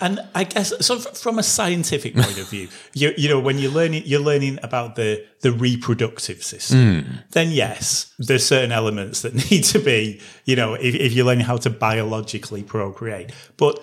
And 0.00 0.20
I 0.34 0.44
guess 0.44 0.72
so. 0.84 0.98
From 0.98 1.38
a 1.38 1.42
scientific 1.42 2.14
point 2.14 2.38
of 2.38 2.50
view, 2.50 2.68
you 2.94 3.14
you 3.16 3.28
know 3.28 3.40
when 3.40 3.58
you're 3.58 3.70
learning 3.70 4.02
you're 4.04 4.20
learning 4.20 4.58
about 4.62 4.96
the 4.96 5.24
the 5.40 5.50
reproductive 5.50 6.42
system. 6.42 7.22
Then 7.30 7.50
yes, 7.50 8.12
there's 8.18 8.44
certain 8.44 8.70
elements 8.70 9.22
that 9.22 9.50
need 9.50 9.64
to 9.64 9.78
be 9.78 10.20
you 10.44 10.56
know 10.56 10.74
if, 10.74 10.94
if 10.94 11.12
you're 11.12 11.24
learning 11.24 11.46
how 11.46 11.56
to 11.58 11.70
biologically 11.70 12.62
procreate. 12.62 13.32
But 13.56 13.82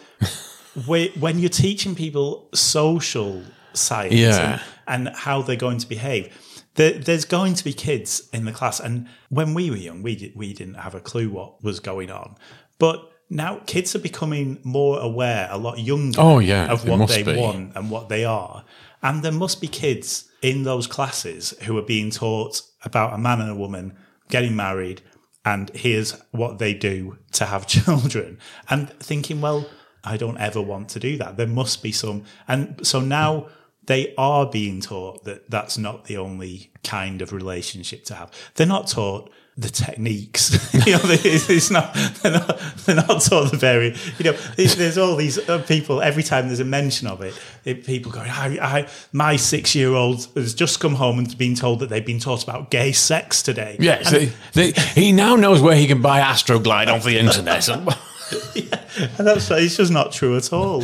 when 0.86 1.40
you're 1.40 1.50
teaching 1.50 1.96
people 1.96 2.50
social 2.54 3.42
science 3.76 4.14
Yeah. 4.16 4.60
and, 4.88 5.08
and 5.08 5.16
how 5.16 5.42
they're 5.42 5.56
going 5.56 5.78
to 5.80 5.88
behave. 5.88 6.34
There, 6.76 6.94
there's 6.94 7.26
going 7.26 7.54
to 7.56 7.64
be 7.64 7.74
kids 7.74 8.28
in 8.34 8.44
the 8.46 8.52
class, 8.52 8.80
and 8.82 9.08
when 9.30 9.54
we 9.54 9.70
were 9.70 9.78
young, 9.78 10.04
we 10.04 10.34
we 10.36 10.54
didn't 10.54 10.74
have 10.76 10.94
a 10.94 11.00
clue 11.00 11.30
what 11.30 11.64
was 11.64 11.80
going 11.80 12.12
on. 12.12 12.36
But 12.80 13.10
now 13.30 13.62
kids 13.66 13.96
are 13.96 14.00
becoming 14.00 14.60
more 14.64 15.00
aware, 15.00 15.48
a 15.50 15.58
lot 15.58 15.80
younger, 15.80 16.20
Oh, 16.20 16.40
yeah, 16.40 16.70
of 16.72 16.88
what 16.88 17.08
they 17.08 17.24
be. 17.24 17.38
want 17.38 17.76
and 17.76 17.90
what 17.90 18.10
they 18.10 18.26
are. 18.26 18.66
And 19.02 19.24
there 19.24 19.32
must 19.32 19.62
be 19.62 19.68
kids 19.68 20.30
in 20.42 20.64
those 20.64 20.86
classes 20.88 21.52
who 21.64 21.78
are 21.78 21.82
being 21.82 22.12
taught 22.12 22.62
about 22.84 23.14
a 23.14 23.18
man 23.18 23.40
and 23.40 23.50
a 23.50 23.56
woman 23.56 23.96
getting 24.30 24.56
married 24.56 25.02
and 25.46 25.70
here's 25.76 26.12
what 26.32 26.58
they 26.60 26.74
do 26.74 27.18
to 27.34 27.46
have 27.46 27.68
children 27.76 28.38
and 28.70 28.90
thinking, 29.00 29.42
well, 29.42 29.66
I 30.04 30.18
don't 30.18 30.38
ever 30.40 30.62
want 30.62 30.90
to 30.90 31.00
do 31.00 31.18
that. 31.18 31.38
There 31.38 31.48
must 31.48 31.82
be 31.84 31.92
some. 31.92 32.24
And 32.48 32.86
so 32.86 33.00
now 33.00 33.48
they 33.88 34.14
are 34.18 34.46
being 34.46 34.82
taught 34.82 35.24
that 35.26 35.50
that's 35.50 35.78
not 35.78 36.06
the 36.06 36.18
only 36.18 36.72
kind 36.84 37.22
of 37.22 37.32
relationship 37.32 38.04
to 38.06 38.16
have. 38.16 38.32
They're 38.56 38.68
not 38.68 38.88
taught 38.88 39.32
the 39.58 39.70
techniques. 39.70 40.74
you 40.86 40.94
know, 40.94 41.00
it's 41.04 41.72
not 41.72 41.94
they're 42.22 42.34
not 42.34 42.60
they're 42.86 42.96
not 42.96 43.22
taught 43.22 43.52
the 43.52 43.58
very. 43.58 43.96
You 44.18 44.32
know, 44.32 44.38
there's 44.58 44.98
all 44.98 45.16
these 45.16 45.38
uh, 45.50 45.60
people. 45.64 46.02
Every 46.02 46.24
time 46.24 46.48
there's 46.48 46.60
a 46.60 46.66
mention 46.66 47.08
of 47.08 47.22
it, 47.22 47.40
it 47.64 47.86
people 47.86 48.12
going, 48.12 48.30
I, 48.30 48.58
I, 48.62 48.88
my 49.14 49.36
six 49.36 49.74
year 49.74 49.94
old 49.94 50.28
has 50.36 50.54
just 50.54 50.80
come 50.80 50.96
home 50.96 51.20
and 51.20 51.38
been 51.38 51.56
told 51.56 51.80
that 51.80 51.90
they've 51.90 52.06
been 52.06 52.20
taught 52.20 52.44
about 52.44 52.70
gay 52.70 52.92
sex 52.92 53.42
today. 53.42 53.78
Yes, 53.80 54.12
they, 54.12 54.32
they, 54.54 54.72
he 54.72 55.12
now 55.12 55.36
knows 55.36 55.62
where 55.62 55.76
he 55.76 55.88
can 55.88 56.02
buy 56.02 56.20
Astroglide 56.20 56.88
off 56.88 57.04
the 57.04 57.18
internet. 57.20 57.68
yeah, 57.68 59.08
and 59.18 59.28
that's 59.28 59.50
it's 59.52 59.78
just 59.78 59.92
not 59.92 60.12
true 60.12 60.36
at 60.36 60.52
all. 60.52 60.84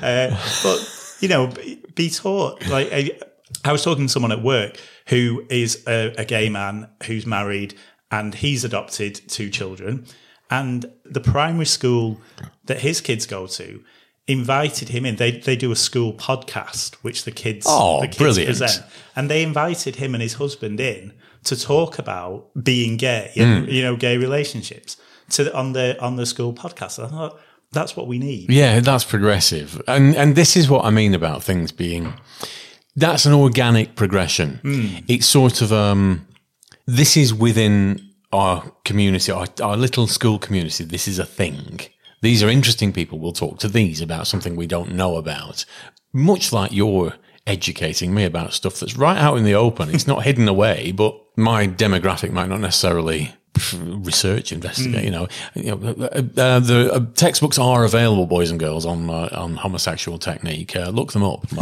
Uh, 0.00 0.30
but 0.62 1.16
you 1.20 1.28
know, 1.28 1.52
be, 1.94 2.10
taught 2.10 2.66
like. 2.68 2.92
I, 2.92 3.10
I 3.64 3.70
was 3.72 3.84
talking 3.84 4.06
to 4.06 4.12
someone 4.12 4.32
at 4.32 4.42
work 4.42 4.76
who 5.08 5.44
is 5.50 5.84
a, 5.86 6.14
a 6.18 6.24
gay 6.24 6.48
man 6.48 6.88
who's 7.04 7.26
married 7.26 7.74
and 8.10 8.34
he's 8.34 8.64
adopted 8.64 9.14
two 9.28 9.50
children. 9.50 10.06
And 10.50 10.86
the 11.04 11.20
primary 11.20 11.66
school 11.66 12.20
that 12.64 12.80
his 12.80 13.00
kids 13.00 13.26
go 13.26 13.46
to 13.46 13.82
invited 14.26 14.88
him 14.90 15.04
in. 15.04 15.16
They 15.16 15.32
they 15.32 15.56
do 15.56 15.70
a 15.72 15.76
school 15.76 16.12
podcast, 16.14 16.94
which 16.96 17.24
the 17.24 17.30
kids 17.30 17.66
oh, 17.68 18.00
the 18.00 18.06
kids 18.06 18.18
brilliant. 18.18 18.58
present, 18.58 18.86
and 19.16 19.30
they 19.30 19.42
invited 19.42 19.96
him 19.96 20.14
and 20.14 20.22
his 20.22 20.34
husband 20.34 20.80
in 20.80 21.12
to 21.44 21.56
talk 21.56 21.98
about 21.98 22.48
being 22.62 22.96
gay 22.96 23.32
and 23.36 23.66
Mm. 23.66 23.72
you 23.72 23.82
know 23.82 23.96
gay 23.96 24.16
relationships 24.16 24.96
to 25.30 25.54
on 25.54 25.72
the 25.72 26.00
on 26.00 26.16
the 26.16 26.26
school 26.26 26.52
podcast. 26.52 27.02
I 27.04 27.08
thought 27.08 27.38
that's 27.72 27.96
what 27.96 28.06
we 28.06 28.18
need. 28.18 28.50
Yeah, 28.50 28.80
that's 28.80 29.04
progressive. 29.04 29.80
And 29.88 30.14
and 30.16 30.36
this 30.36 30.56
is 30.56 30.68
what 30.68 30.84
I 30.84 30.90
mean 30.90 31.14
about 31.14 31.42
things 31.42 31.72
being 31.72 32.14
that's 32.94 33.24
an 33.24 33.32
organic 33.32 33.96
progression. 33.96 34.60
It's 35.08 35.26
sort 35.26 35.62
of 35.62 35.72
um 35.72 36.26
this 36.86 37.16
is 37.16 37.32
within 37.32 38.00
our 38.32 38.72
community, 38.84 39.30
our, 39.30 39.46
our 39.62 39.76
little 39.76 40.06
school 40.06 40.38
community. 40.38 40.84
This 40.84 41.06
is 41.06 41.18
a 41.18 41.26
thing. 41.26 41.80
These 42.22 42.42
are 42.42 42.48
interesting 42.48 42.92
people. 42.92 43.18
We'll 43.18 43.32
talk 43.32 43.58
to 43.60 43.68
these 43.68 44.00
about 44.00 44.26
something 44.26 44.56
we 44.56 44.66
don't 44.66 44.92
know 44.92 45.16
about. 45.16 45.64
Much 46.12 46.52
like 46.52 46.72
you're 46.72 47.14
educating 47.46 48.14
me 48.14 48.24
about 48.24 48.52
stuff 48.52 48.78
that's 48.78 48.96
right 48.96 49.18
out 49.18 49.36
in 49.36 49.44
the 49.44 49.54
open. 49.54 49.90
It's 49.90 50.06
not 50.06 50.22
hidden 50.24 50.48
away, 50.48 50.92
but 50.92 51.18
my 51.36 51.66
demographic 51.66 52.30
might 52.32 52.48
not 52.48 52.60
necessarily 52.60 53.34
research, 53.82 54.52
investigate. 54.52 55.04
You 55.04 55.10
know, 55.10 55.28
you 55.54 55.76
know 55.76 55.88
uh, 56.06 56.60
the 56.60 56.90
uh, 56.92 57.06
textbooks 57.14 57.58
are 57.58 57.84
available, 57.84 58.26
boys 58.26 58.50
and 58.50 58.58
girls, 58.58 58.86
on 58.86 59.08
uh, 59.10 59.28
on 59.32 59.56
homosexual 59.56 60.18
technique. 60.18 60.74
Uh, 60.76 60.88
look 60.88 61.12
them 61.12 61.22
up. 61.24 61.46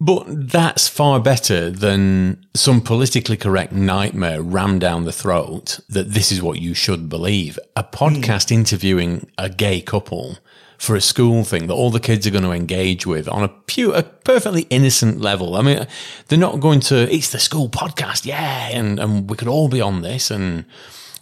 But 0.00 0.24
that's 0.28 0.88
far 0.88 1.20
better 1.20 1.70
than 1.70 2.44
some 2.54 2.80
politically 2.80 3.36
correct 3.36 3.72
nightmare 3.72 4.40
rammed 4.40 4.80
down 4.80 5.04
the 5.04 5.12
throat 5.12 5.80
that 5.88 6.12
this 6.12 6.30
is 6.30 6.42
what 6.42 6.60
you 6.60 6.74
should 6.74 7.08
believe. 7.08 7.58
A 7.76 7.82
podcast 7.82 8.52
interviewing 8.52 9.28
a 9.36 9.48
gay 9.48 9.80
couple 9.80 10.38
for 10.78 10.96
a 10.96 11.00
school 11.00 11.44
thing 11.44 11.66
that 11.66 11.74
all 11.74 11.90
the 11.90 12.00
kids 12.00 12.26
are 12.26 12.30
going 12.30 12.44
to 12.44 12.52
engage 12.52 13.06
with 13.06 13.28
on 13.28 13.42
a 13.42 13.48
pure, 13.48 13.94
a 13.94 14.02
perfectly 14.02 14.62
innocent 14.70 15.20
level. 15.20 15.56
I 15.56 15.62
mean, 15.62 15.86
they're 16.28 16.38
not 16.38 16.60
going 16.60 16.80
to, 16.80 17.12
it's 17.12 17.30
the 17.30 17.38
school 17.38 17.68
podcast, 17.68 18.26
yeah, 18.26 18.68
and, 18.72 18.98
and 18.98 19.28
we 19.28 19.36
could 19.36 19.48
all 19.48 19.68
be 19.68 19.80
on 19.80 20.02
this 20.02 20.30
and 20.30 20.64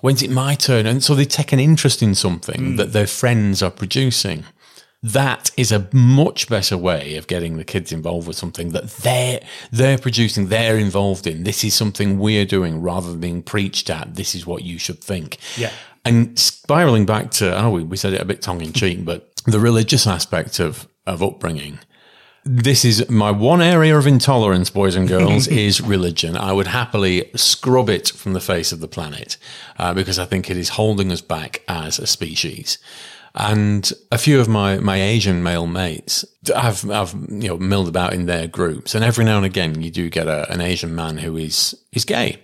when's 0.01 0.23
it 0.23 0.31
my 0.31 0.55
turn? 0.55 0.87
And 0.87 1.03
so 1.03 1.15
they 1.15 1.25
take 1.25 1.53
an 1.53 1.61
interest 1.61 2.03
in 2.03 2.15
something 2.15 2.61
hmm. 2.61 2.77
that 2.77 2.93
their 2.93 3.07
friends 3.07 3.63
are 3.63 3.71
producing 3.71 4.45
that 5.03 5.51
is 5.57 5.73
a 5.73 5.89
much 5.93 6.49
better 6.49 6.79
way 6.79 7.17
of 7.17 7.27
getting 7.27 7.57
the 7.57 7.65
kids 7.65 7.91
involved 7.91 8.29
with 8.29 8.37
something 8.37 8.71
that 8.71 8.89
they're 8.89 9.41
they're 9.73 9.99
producing, 9.99 10.47
they're 10.47 10.79
involved 10.79 11.27
in. 11.27 11.43
This 11.43 11.65
is 11.65 11.75
something 11.75 12.19
we're 12.19 12.45
doing 12.45 12.81
rather 12.81 13.11
than 13.11 13.21
being 13.21 13.43
preached 13.43 13.91
at. 13.91 14.15
This 14.15 14.35
is 14.35 14.47
what 14.47 14.63
you 14.63 14.79
should 14.79 15.03
think. 15.03 15.39
Yeah. 15.57 15.73
And 16.05 16.39
spiraling 16.39 17.07
back 17.07 17.31
to, 17.33 17.55
I 17.57 17.63
know 17.63 17.71
we, 17.71 17.85
we 17.85 17.97
said 17.97 18.13
it 18.13 18.21
a 18.21 18.25
bit 18.25 18.43
tongue 18.43 18.61
in 18.61 18.73
cheek, 18.73 19.05
but 19.05 19.32
the 19.47 19.61
religious 19.61 20.07
aspect 20.07 20.59
of 20.61 20.89
of 21.07 21.23
upbringing. 21.23 21.79
This 22.45 22.85
is 22.85 23.09
my 23.09 23.31
one 23.31 23.63
area 23.63 23.97
of 23.97 24.07
intolerance, 24.07 24.69
boys 24.69 24.97
and 24.97 25.07
girls, 25.07 25.47
is 25.67 25.81
religion. 25.81 26.37
I 26.37 26.53
would 26.53 26.67
happily 26.67 27.31
scrub 27.37 27.89
it 27.89 28.09
from 28.09 28.33
the 28.33 28.41
face 28.41 28.73
of 28.73 28.81
the 28.81 28.89
planet 28.89 29.37
uh, 29.79 29.95
because 29.95 30.19
I 30.19 30.25
think 30.25 30.51
it 30.51 30.57
is 30.57 30.71
holding 30.71 31.13
us 31.13 31.21
back 31.21 31.63
as 31.69 32.01
a 32.01 32.07
species. 32.07 32.79
And 33.35 33.91
a 34.11 34.19
few 34.19 34.41
of 34.41 34.49
my, 34.49 34.79
my 34.79 35.01
Asian 35.01 35.43
male 35.43 35.67
mates, 35.67 36.25
I've, 36.55 36.89
I've, 36.91 37.15
you 37.15 37.49
know, 37.49 37.57
milled 37.57 37.89
about 37.89 38.13
in 38.13 38.27
their 38.27 38.47
groups. 38.47 38.95
And 38.95 39.05
every 39.05 39.25
now 39.25 39.37
and 39.37 39.47
again, 39.47 39.81
you 39.81 39.91
do 39.91 40.11
get 40.11 40.27
a, 40.27 40.51
an 40.53 40.61
Asian 40.61 40.95
man 40.95 41.19
who 41.19 41.37
is, 41.37 41.75
is 41.93 42.05
gay. 42.05 42.41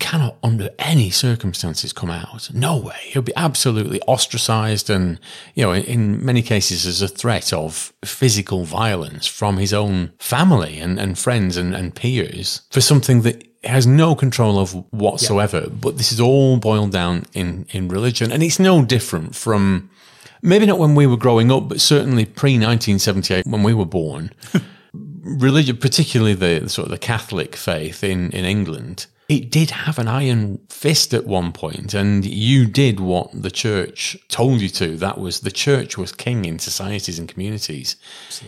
Cannot 0.00 0.36
under 0.42 0.70
any 0.78 1.10
circumstances 1.10 1.92
come 1.92 2.10
out. 2.10 2.50
No 2.52 2.76
way. 2.76 2.96
He'll 3.04 3.22
be 3.22 3.36
absolutely 3.36 4.00
ostracized 4.02 4.90
and, 4.90 5.20
you 5.54 5.64
know, 5.64 5.72
in, 5.72 6.24
many 6.24 6.42
cases 6.42 6.84
as 6.84 7.00
a 7.00 7.08
threat 7.08 7.52
of 7.52 7.92
physical 8.04 8.64
violence 8.64 9.26
from 9.26 9.56
his 9.56 9.72
own 9.72 10.12
family 10.18 10.78
and, 10.78 10.98
and 10.98 11.18
friends 11.18 11.56
and, 11.56 11.74
and 11.74 11.94
peers 11.94 12.62
for 12.70 12.80
something 12.80 13.22
that 13.22 13.46
has 13.62 13.86
no 13.86 14.14
control 14.14 14.58
of 14.58 14.72
whatsoever. 14.92 15.68
But 15.70 15.96
this 15.96 16.12
is 16.12 16.20
all 16.20 16.56
boiled 16.56 16.90
down 16.90 17.26
in, 17.32 17.66
in 17.70 17.88
religion. 17.88 18.32
And 18.32 18.42
it's 18.42 18.58
no 18.58 18.84
different 18.84 19.34
from 19.36 19.90
maybe 20.42 20.66
not 20.66 20.78
when 20.78 20.94
we 20.94 21.06
were 21.06 21.16
growing 21.16 21.50
up, 21.52 21.68
but 21.68 21.80
certainly 21.80 22.24
pre 22.24 22.54
1978 22.54 23.46
when 23.46 23.62
we 23.62 23.74
were 23.74 23.86
born. 23.86 24.32
religion, 25.24 25.76
particularly 25.76 26.34
the 26.34 26.68
sort 26.68 26.86
of 26.86 26.92
the 26.92 26.98
Catholic 26.98 27.56
faith 27.56 28.04
in, 28.04 28.30
in 28.30 28.44
England, 28.44 29.06
it 29.28 29.50
did 29.50 29.70
have 29.70 29.98
an 29.98 30.06
iron 30.06 30.58
fist 30.68 31.14
at 31.14 31.26
one 31.26 31.52
point, 31.52 31.94
and 31.94 32.26
you 32.26 32.66
did 32.66 33.00
what 33.00 33.30
the 33.32 33.50
church 33.50 34.18
told 34.28 34.60
you 34.60 34.68
to. 34.68 34.96
That 34.96 35.18
was 35.18 35.40
the 35.40 35.50
church 35.50 35.96
was 35.96 36.12
king 36.12 36.44
in 36.44 36.58
societies 36.58 37.18
and 37.18 37.28
communities, 37.28 37.96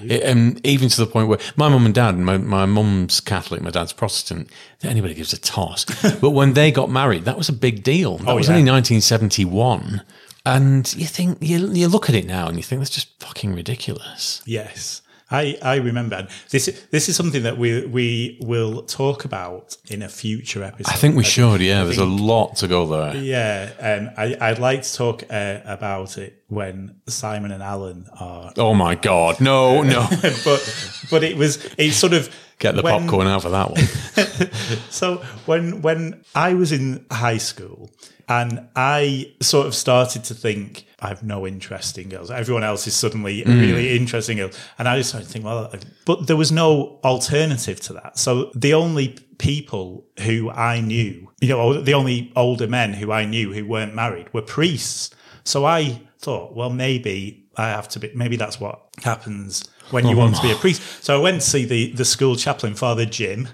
It- 0.03 0.23
and 0.23 0.65
even 0.67 0.89
to 0.91 0.97
the 0.97 1.07
point 1.07 1.29
where 1.29 1.39
my 1.57 1.69
mum 1.69 1.87
and 1.87 1.95
dad, 1.95 2.19
my 2.19 2.37
my 2.37 2.67
mum's 2.67 3.21
Catholic, 3.21 3.63
my 3.63 3.71
dad's 3.71 3.93
Protestant. 3.95 4.51
Anybody 4.83 5.15
gives 5.15 5.33
a 5.33 5.39
toss, 5.39 5.85
but 6.21 6.31
when 6.31 6.53
they 6.53 6.71
got 6.71 6.91
married, 6.91 7.25
that 7.25 7.39
was 7.39 7.49
a 7.49 7.55
big 7.55 7.83
deal. 7.83 8.19
That 8.19 8.29
oh, 8.29 8.37
was 8.37 8.49
yeah. 8.49 8.57
only 8.57 8.71
1971. 8.71 10.03
And 10.45 10.95
you 10.95 11.07
think 11.07 11.39
you, 11.41 11.73
you 11.73 11.89
look 11.89 12.09
at 12.09 12.15
it 12.15 12.25
now 12.25 12.47
and 12.47 12.57
you 12.57 12.63
think 12.63 12.81
that's 12.81 12.95
just 12.95 13.19
fucking 13.21 13.53
ridiculous. 13.53 14.43
Yes. 14.47 15.03
I, 15.29 15.59
I 15.61 15.77
remember 15.77 16.29
this 16.51 16.67
this 16.93 17.09
is 17.09 17.17
something 17.17 17.43
that 17.43 17.59
we 17.59 17.85
we 17.87 18.39
will 18.43 18.83
talk 18.83 19.25
about 19.25 19.77
in 19.89 20.03
a 20.03 20.09
future 20.09 20.63
episode. 20.63 20.93
I 20.93 20.97
think 20.97 21.17
we 21.17 21.25
should. 21.25 21.61
Yeah, 21.61 21.83
there's 21.85 21.99
a 21.99 22.05
lot 22.05 22.57
to 22.57 22.69
go 22.69 22.87
there. 22.87 23.17
Yeah, 23.17 23.73
and 23.81 24.11
I, 24.17 24.37
I'd 24.41 24.61
like 24.61 24.83
to 24.83 24.95
talk 24.95 25.25
uh, 25.29 25.61
about 25.65 26.17
it 26.17 26.45
when 26.49 27.01
Simon 27.09 27.51
and 27.51 27.61
Alan 27.63 28.07
are. 28.21 28.53
Oh 28.57 28.73
my 28.75 28.95
god, 28.95 29.41
no, 29.41 29.83
no! 29.95 30.07
but 30.45 30.99
but 31.11 31.25
it 31.25 31.37
was 31.37 31.65
it 31.77 31.93
sort 31.93 32.13
of 32.13 32.31
Get 32.59 32.77
the 32.77 32.83
when- 32.83 33.01
popcorn 33.03 33.27
out 33.27 33.43
for 33.43 33.51
that 33.51 33.71
one. 33.71 34.49
So 34.91 35.17
when 35.47 35.83
when 35.83 36.25
I 36.35 36.55
was 36.55 36.73
in 36.73 37.05
high 37.11 37.39
school 37.39 37.91
and 38.29 38.69
I 38.75 39.35
sort 39.41 39.67
of 39.67 39.75
started 39.75 40.25
to 40.25 40.35
think 40.35 40.87
I 40.99 41.09
have 41.09 41.23
no 41.23 41.47
interest 41.47 41.99
in 41.99 42.09
girls. 42.09 42.31
Everyone 42.31 42.65
else 42.65 42.87
is 42.87 42.95
suddenly 42.95 43.43
mm. 43.43 43.61
really 43.61 43.97
interested 43.97 44.33
in 44.33 44.39
girls. 44.39 44.59
And 44.79 44.89
I 44.89 44.97
just 44.97 45.11
started 45.11 45.27
to 45.27 45.33
think, 45.33 45.45
well, 45.45 45.73
but 46.05 46.27
there 46.27 46.37
was 46.37 46.51
no 46.51 46.99
alternative 47.05 47.81
to 47.83 47.93
that. 47.95 48.19
So 48.19 48.51
the 48.55 48.75
only 48.75 49.19
people 49.39 50.07
who 50.21 50.51
I 50.51 50.81
knew, 50.81 51.31
you 51.41 51.49
know, 51.49 51.81
the 51.81 51.95
only 51.95 52.33
older 52.35 52.67
men 52.67 52.95
who 52.95 53.13
I 53.13 53.27
knew 53.27 53.53
who 53.53 53.67
weren't 53.67 53.95
married 53.95 54.33
were 54.33 54.43
priests. 54.43 55.11
So 55.45 55.65
I 55.65 56.01
thought, 56.19 56.57
well, 56.57 56.71
maybe 56.71 57.47
I 57.57 57.69
have 57.69 57.89
to 57.91 58.01
be, 58.01 58.11
maybe 58.15 58.37
that's 58.37 58.59
what 58.59 58.81
happens 59.05 59.69
when 59.91 60.07
you 60.07 60.17
want 60.17 60.35
to 60.37 60.43
be 60.43 60.51
a 60.51 60.55
oh. 60.55 60.59
priest. 60.59 61.05
So 61.05 61.17
I 61.17 61.23
went 61.23 61.43
to 61.43 61.47
see 61.49 61.65
the, 61.65 61.93
the 61.93 62.05
school 62.05 62.35
chaplain, 62.35 62.75
Father 62.75 63.07
Jim, 63.07 63.49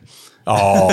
Oh, 0.46 0.90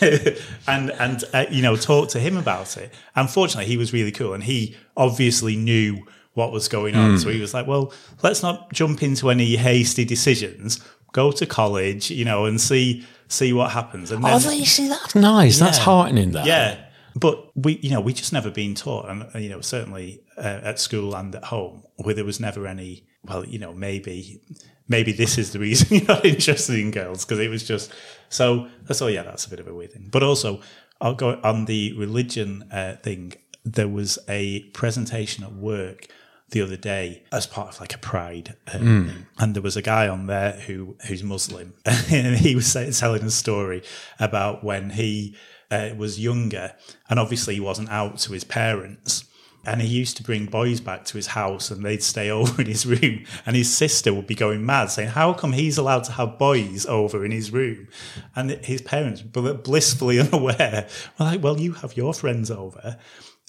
and 0.66 0.90
and 0.90 1.24
uh, 1.32 1.46
you 1.50 1.62
know 1.62 1.76
talk 1.76 2.10
to 2.10 2.20
him 2.20 2.36
about 2.36 2.76
it. 2.76 2.92
Unfortunately, 3.14 3.66
he 3.66 3.76
was 3.76 3.92
really 3.92 4.12
cool, 4.12 4.34
and 4.34 4.44
he 4.44 4.76
obviously 4.96 5.56
knew 5.56 6.06
what 6.34 6.52
was 6.52 6.68
going 6.68 6.94
on. 6.94 7.18
So 7.18 7.30
he 7.30 7.40
was 7.40 7.54
like, 7.54 7.66
"Well, 7.66 7.92
let's 8.22 8.42
not 8.42 8.72
jump 8.72 9.02
into 9.02 9.30
any 9.30 9.56
hasty 9.56 10.04
decisions. 10.04 10.80
Go 11.12 11.32
to 11.32 11.46
college, 11.46 12.10
you 12.10 12.24
know, 12.24 12.44
and 12.44 12.60
see 12.60 13.06
see 13.28 13.52
what 13.52 13.72
happens." 13.72 14.10
And 14.10 14.22
then, 14.22 14.40
oh, 14.44 14.50
you 14.50 14.66
see, 14.66 14.88
that's 14.88 15.14
nice. 15.14 15.58
That's 15.58 15.78
heartening. 15.78 16.32
That. 16.32 16.46
yeah. 16.46 16.84
But 17.14 17.50
we, 17.56 17.78
you 17.78 17.90
know, 17.90 18.00
we 18.00 18.12
just 18.12 18.32
never 18.32 18.50
been 18.50 18.74
taught, 18.74 19.08
and 19.08 19.26
uh, 19.34 19.38
you 19.38 19.48
know, 19.48 19.60
certainly 19.60 20.20
uh, 20.36 20.60
at 20.62 20.78
school 20.78 21.16
and 21.16 21.34
at 21.34 21.44
home, 21.44 21.82
where 21.96 22.14
there 22.14 22.24
was 22.24 22.38
never 22.38 22.66
any. 22.66 23.04
Well, 23.24 23.44
you 23.44 23.58
know, 23.58 23.72
maybe 23.74 24.40
maybe 24.88 25.12
this 25.12 25.38
is 25.38 25.52
the 25.52 25.58
reason 25.58 25.86
you're 25.98 26.06
not 26.06 26.24
interested 26.24 26.78
in 26.78 26.90
girls 26.90 27.24
because 27.24 27.38
it 27.38 27.50
was 27.50 27.66
just 27.66 27.92
so. 28.28 28.68
So 28.90 29.06
yeah, 29.06 29.22
that's 29.22 29.46
a 29.46 29.50
bit 29.50 29.60
of 29.60 29.68
a 29.68 29.74
weird 29.74 29.92
thing. 29.92 30.08
But 30.10 30.22
also, 30.22 30.60
I'll 31.00 31.14
go 31.14 31.38
on 31.44 31.66
the 31.66 31.92
religion 31.92 32.64
uh, 32.72 32.96
thing. 33.02 33.34
There 33.64 33.88
was 33.88 34.18
a 34.28 34.60
presentation 34.70 35.44
at 35.44 35.52
work 35.52 36.06
the 36.50 36.62
other 36.62 36.76
day 36.76 37.24
as 37.30 37.46
part 37.46 37.68
of 37.68 37.80
like 37.80 37.94
a 37.94 37.98
pride, 37.98 38.56
um, 38.72 39.26
and 39.38 39.54
there 39.54 39.62
was 39.62 39.76
a 39.76 39.82
guy 39.82 40.08
on 40.08 40.26
there 40.26 40.52
who 40.52 40.96
who's 41.06 41.22
Muslim, 41.22 41.74
and 41.84 42.36
he 42.36 42.54
was 42.54 42.72
telling 42.98 43.22
a 43.22 43.30
story 43.30 43.82
about 44.18 44.64
when 44.64 44.90
he 44.90 45.36
uh, 45.70 45.90
was 45.96 46.18
younger, 46.18 46.74
and 47.10 47.18
obviously 47.18 47.54
he 47.54 47.60
wasn't 47.60 47.90
out 47.90 48.18
to 48.18 48.32
his 48.32 48.44
parents. 48.44 49.24
And 49.66 49.82
he 49.82 49.88
used 49.88 50.16
to 50.16 50.22
bring 50.22 50.46
boys 50.46 50.80
back 50.80 51.04
to 51.06 51.16
his 51.16 51.28
house 51.28 51.70
and 51.70 51.84
they'd 51.84 52.02
stay 52.02 52.30
over 52.38 52.62
in 52.62 52.68
his 52.68 52.86
room. 52.86 53.24
And 53.44 53.56
his 53.56 53.72
sister 53.72 54.14
would 54.14 54.26
be 54.26 54.34
going 54.34 54.64
mad 54.64 54.90
saying, 54.90 55.10
How 55.10 55.32
come 55.34 55.52
he's 55.52 55.78
allowed 55.78 56.04
to 56.04 56.12
have 56.12 56.38
boys 56.38 56.86
over 56.86 57.24
in 57.24 57.32
his 57.32 57.52
room? 57.52 57.88
And 58.34 58.50
his 58.64 58.82
parents, 58.82 59.22
blissfully 59.22 60.20
unaware, 60.20 60.88
were 61.18 61.24
like, 61.26 61.42
Well, 61.42 61.60
you 61.60 61.72
have 61.72 61.96
your 61.96 62.14
friends 62.14 62.50
over. 62.50 62.96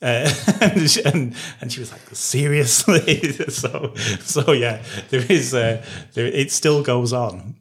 Uh, 0.01 0.33
and, 0.61 0.89
she, 0.89 1.03
and, 1.03 1.35
and 1.59 1.71
she 1.71 1.81
was 1.81 1.91
like, 1.91 2.01
seriously. 2.13 3.33
so 3.49 3.93
so 4.21 4.53
yeah, 4.53 4.81
there 5.09 5.25
is 5.29 5.53
uh, 5.53 5.83
there, 6.13 6.25
it 6.25 6.51
still 6.51 6.81
goes 6.83 7.11
on. 7.11 7.55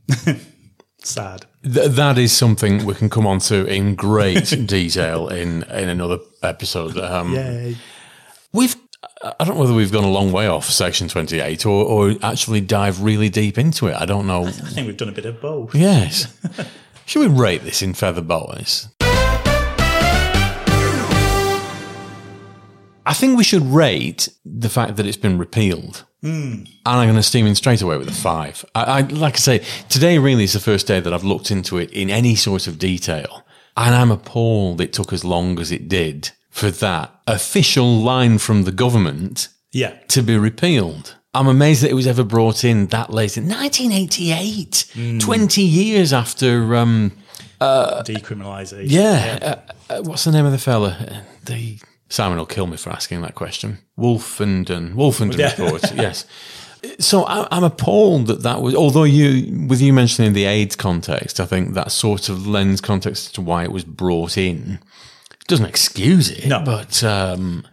Sad. 1.02 1.47
Th- 1.62 1.90
that 1.90 2.19
is 2.19 2.33
something 2.33 2.85
we 2.85 2.95
can 2.95 3.09
come 3.09 3.26
on 3.26 3.38
to 3.40 3.67
in 3.67 3.95
great 3.95 4.67
detail 4.67 5.28
in 5.28 5.64
in 5.64 5.88
another 5.88 6.19
episode. 6.43 6.97
Um, 6.97 7.35
Yay. 7.35 7.76
We've 8.52 8.75
I 9.23 9.45
don't 9.45 9.57
know 9.57 9.61
whether 9.61 9.75
we've 9.75 9.93
gone 9.93 10.05
a 10.05 10.11
long 10.11 10.33
way 10.33 10.47
off 10.47 10.64
section 10.64 11.07
twenty 11.09 11.40
eight 11.40 11.67
or, 11.67 11.85
or 11.85 12.14
actually 12.23 12.62
dive 12.62 13.02
really 13.02 13.28
deep 13.28 13.59
into 13.59 13.88
it. 13.88 13.95
I 13.95 14.07
don't 14.07 14.26
know. 14.26 14.47
I 14.47 14.50
think 14.50 14.87
we've 14.87 14.97
done 14.97 15.11
a 15.11 15.12
bit 15.12 15.26
of 15.26 15.40
both. 15.40 15.75
Yes. 15.75 16.35
Should 17.07 17.21
we 17.21 17.40
rate 17.40 17.62
this 17.62 17.83
in 17.83 17.95
feather 17.95 18.23
boas? 18.23 18.88
I 23.07 23.14
think 23.14 23.38
we 23.38 23.45
should 23.45 23.62
rate 23.62 24.28
the 24.45 24.69
fact 24.69 24.97
that 24.97 25.07
it's 25.07 25.17
been 25.17 25.38
repealed. 25.38 26.05
Hmm. 26.21 26.52
And 26.52 26.67
I'm 26.85 27.07
going 27.07 27.17
to 27.17 27.23
steam 27.23 27.47
in 27.47 27.55
straight 27.55 27.81
away 27.81 27.97
with 27.97 28.09
a 28.09 28.12
five. 28.12 28.62
I, 28.75 28.83
I 28.83 29.00
like 29.00 29.37
I 29.37 29.38
say, 29.38 29.64
today 29.88 30.19
really 30.19 30.45
is 30.45 30.52
the 30.52 30.61
first 30.61 30.87
day 30.87 31.00
that 31.00 31.14
I've 31.14 31.25
looked 31.25 31.50
into 31.50 31.78
it 31.78 31.90
in 31.90 32.11
any 32.11 32.35
sort 32.35 32.67
of 32.67 32.78
detail. 32.78 33.47
And 33.78 33.95
I'm 33.95 34.11
appalled 34.11 34.83
it 34.83 34.93
took 34.93 35.14
as 35.14 35.25
long 35.25 35.59
as 35.59 35.73
it 35.73 35.88
did 35.88 36.33
for 36.58 36.70
that 36.70 37.10
official 37.26 38.00
line 38.00 38.38
from 38.38 38.64
the 38.64 38.72
government 38.72 39.48
Yeah. 39.72 39.92
to 40.08 40.22
be 40.22 40.36
repealed. 40.36 41.14
I'm 41.34 41.46
amazed 41.46 41.82
that 41.82 41.90
it 41.90 41.94
was 41.94 42.06
ever 42.06 42.24
brought 42.24 42.64
in 42.64 42.86
that 42.88 43.12
late 43.12 43.36
in 43.36 43.46
1988, 43.48 44.86
20 45.20 45.62
years 45.62 46.12
after, 46.12 46.74
um, 46.74 47.12
Decriminalisation. 47.60 48.90
yeah, 48.90 49.38
Uh, 49.42 49.92
uh, 49.92 50.02
what's 50.02 50.24
the 50.24 50.32
name 50.32 50.46
of 50.46 50.52
the 50.52 50.58
fella? 50.58 50.96
Uh, 51.00 51.14
The 51.44 51.78
Simon 52.08 52.38
will 52.38 52.46
kill 52.46 52.66
me 52.66 52.76
for 52.76 52.90
asking 52.90 53.22
that 53.22 53.34
question. 53.34 53.78
Wolfenden, 53.98 54.94
Wolfenden 54.94 55.38
Yeah. 55.38 55.54
report, 55.56 55.82
yes. 55.96 56.24
So 56.98 57.24
I- 57.24 57.48
I'm 57.50 57.64
appalled 57.64 58.26
that 58.28 58.42
that 58.42 58.62
was, 58.62 58.74
although 58.74 59.04
you, 59.04 59.66
with 59.68 59.80
you 59.80 59.92
mentioning 59.92 60.32
the 60.32 60.44
AIDS 60.44 60.76
context, 60.76 61.40
I 61.40 61.44
think 61.46 61.74
that 61.74 61.90
sort 61.92 62.28
of 62.28 62.46
lends 62.46 62.80
context 62.80 63.34
to 63.36 63.40
why 63.42 63.64
it 63.64 63.72
was 63.72 63.84
brought 63.84 64.36
in. 64.38 64.78
Doesn't 65.49 65.67
excuse 65.67 66.31
it, 66.31 66.47
No. 66.47 66.62
but 66.64 67.02
um, 67.02 67.67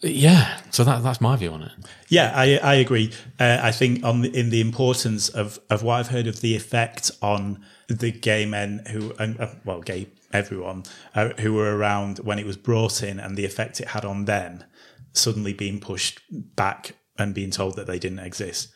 yeah. 0.00 0.60
So 0.70 0.84
that, 0.84 1.02
that's 1.02 1.20
my 1.20 1.34
view 1.36 1.50
on 1.50 1.62
it. 1.62 1.72
Yeah, 2.08 2.32
I, 2.34 2.58
I 2.58 2.74
agree. 2.74 3.12
Uh, 3.40 3.58
I 3.62 3.72
think 3.72 4.04
on 4.04 4.20
the, 4.20 4.30
in 4.38 4.50
the 4.50 4.60
importance 4.60 5.28
of, 5.30 5.58
of 5.70 5.82
what 5.82 5.94
I've 5.94 6.08
heard 6.08 6.26
of 6.28 6.40
the 6.40 6.54
effect 6.54 7.10
on 7.20 7.64
the 7.88 8.12
gay 8.12 8.46
men 8.46 8.84
who, 8.90 9.12
and, 9.18 9.40
uh, 9.40 9.48
well, 9.64 9.80
gay 9.80 10.08
everyone 10.32 10.84
uh, 11.14 11.30
who 11.40 11.52
were 11.54 11.76
around 11.76 12.18
when 12.18 12.38
it 12.38 12.46
was 12.46 12.56
brought 12.56 13.02
in, 13.02 13.18
and 13.18 13.36
the 13.36 13.44
effect 13.44 13.80
it 13.80 13.88
had 13.88 14.04
on 14.04 14.26
them, 14.26 14.64
suddenly 15.12 15.52
being 15.52 15.80
pushed 15.80 16.20
back 16.30 16.96
and 17.18 17.34
being 17.34 17.50
told 17.50 17.76
that 17.76 17.86
they 17.86 17.98
didn't 17.98 18.18
exist, 18.20 18.68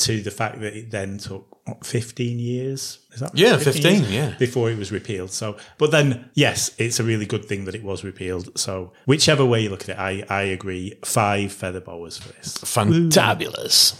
to 0.00 0.20
the 0.22 0.30
fact 0.30 0.60
that 0.60 0.74
it 0.76 0.90
then 0.90 1.18
took 1.18 1.46
what, 1.68 1.84
fifteen 1.86 2.38
years. 2.38 2.98
Is 3.12 3.20
that 3.20 3.30
Yeah, 3.36 3.52
right? 3.52 3.62
15, 3.62 4.04
yeah. 4.10 4.34
before 4.38 4.70
it 4.70 4.78
was 4.78 4.90
repealed. 4.92 5.30
So, 5.30 5.56
but 5.78 5.90
then 5.90 6.30
yes, 6.34 6.70
it's 6.78 6.98
a 7.00 7.04
really 7.04 7.26
good 7.26 7.44
thing 7.44 7.64
that 7.66 7.74
it 7.74 7.82
was 7.82 8.02
repealed. 8.04 8.58
So, 8.58 8.92
whichever 9.06 9.44
way 9.44 9.62
you 9.62 9.70
look 9.70 9.82
at 9.82 9.90
it, 9.90 9.98
I 9.98 10.24
I 10.28 10.42
agree. 10.42 10.94
Five 11.04 11.52
feather 11.52 11.80
boas 11.80 12.18
for 12.18 12.32
this. 12.34 12.54
Fantabulous. 12.58 13.94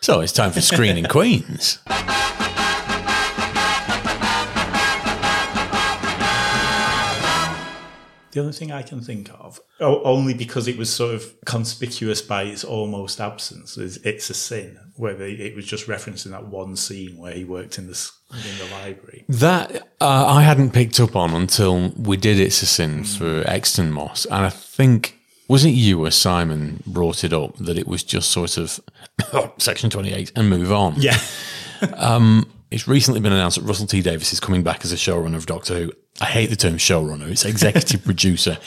So 0.00 0.20
it's 0.20 0.32
time 0.32 0.52
for 0.52 0.60
screening 0.60 1.04
queens. 1.06 1.78
The 8.32 8.40
other 8.40 8.52
thing 8.52 8.70
I 8.70 8.82
can 8.82 9.00
think 9.00 9.30
of, 9.38 9.60
oh, 9.80 10.02
only 10.02 10.34
because 10.34 10.68
it 10.68 10.76
was 10.76 10.92
sort 10.92 11.14
of 11.14 11.34
conspicuous 11.46 12.20
by 12.20 12.42
its 12.42 12.62
almost 12.62 13.20
absence, 13.20 13.78
is 13.78 13.96
"It's 13.98 14.28
a 14.28 14.34
Sin," 14.34 14.78
where 14.96 15.14
they, 15.14 15.32
it 15.32 15.56
was 15.56 15.64
just 15.64 15.86
referencing 15.86 16.30
that 16.32 16.46
one 16.46 16.76
scene 16.76 17.16
where 17.16 17.32
he 17.32 17.44
worked 17.44 17.78
in 17.78 17.86
the 17.86 18.10
in 18.30 18.58
the 18.58 18.74
library. 18.74 19.24
That 19.28 19.88
uh, 20.00 20.26
I 20.26 20.42
hadn't 20.42 20.72
picked 20.72 21.00
up 21.00 21.16
on 21.16 21.32
until 21.34 21.90
we 21.90 22.16
did 22.16 22.38
It's 22.38 22.62
a 22.62 22.66
Sin 22.66 23.04
for 23.04 23.40
Exton 23.46 23.90
Moss. 23.90 24.26
And 24.26 24.44
I 24.44 24.50
think, 24.50 25.18
was 25.48 25.64
it 25.64 25.70
you 25.70 26.04
or 26.04 26.10
Simon 26.10 26.82
brought 26.86 27.24
it 27.24 27.32
up 27.32 27.56
that 27.56 27.78
it 27.78 27.88
was 27.88 28.02
just 28.02 28.30
sort 28.30 28.58
of 28.58 28.80
Section 29.58 29.88
28 29.88 30.32
and 30.36 30.50
move 30.50 30.70
on? 30.70 30.96
Yeah, 30.98 31.18
It's 32.70 32.86
recently 32.86 33.20
been 33.20 33.32
announced 33.32 33.58
that 33.58 33.64
Russell 33.64 33.86
T 33.86 34.02
Davies 34.02 34.32
is 34.32 34.40
coming 34.40 34.62
back 34.62 34.84
as 34.84 34.92
a 34.92 34.96
showrunner 34.96 35.36
of 35.36 35.46
Doctor 35.46 35.74
Who. 35.74 35.92
I 36.20 36.26
hate 36.26 36.50
the 36.50 36.56
term 36.56 36.74
showrunner, 36.74 37.30
it's 37.30 37.44
executive 37.44 38.04
producer. 38.04 38.58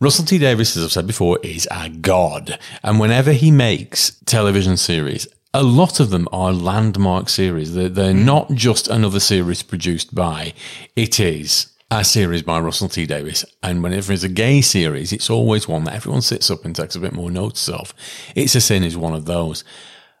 Russell 0.00 0.24
T 0.24 0.38
Davies, 0.38 0.76
as 0.76 0.84
I've 0.84 0.92
said 0.92 1.06
before, 1.06 1.38
is 1.42 1.68
a 1.70 1.88
god. 1.88 2.58
And 2.82 2.98
whenever 2.98 3.32
he 3.32 3.52
makes 3.52 4.18
television 4.26 4.76
series, 4.76 5.28
a 5.52 5.62
lot 5.62 6.00
of 6.00 6.10
them 6.10 6.26
are 6.32 6.52
landmark 6.52 7.28
series. 7.28 7.74
They're, 7.74 7.88
they're 7.88 8.12
hmm. 8.12 8.24
not 8.24 8.52
just 8.54 8.88
another 8.88 9.20
series 9.20 9.62
produced 9.62 10.14
by, 10.14 10.52
it 10.96 11.20
is 11.20 11.68
a 11.92 12.02
series 12.02 12.42
by 12.42 12.58
Russell 12.58 12.88
T 12.88 13.06
Davies. 13.06 13.44
And 13.62 13.84
whenever 13.84 14.12
it's 14.12 14.24
a 14.24 14.28
gay 14.28 14.62
series, 14.62 15.12
it's 15.12 15.30
always 15.30 15.68
one 15.68 15.84
that 15.84 15.94
everyone 15.94 16.22
sits 16.22 16.50
up 16.50 16.64
and 16.64 16.74
takes 16.74 16.96
a 16.96 17.00
bit 17.00 17.12
more 17.12 17.30
notice 17.30 17.68
of. 17.68 17.94
It's 18.34 18.56
a 18.56 18.60
Sin 18.60 18.82
is 18.82 18.96
one 18.96 19.14
of 19.14 19.26
those. 19.26 19.62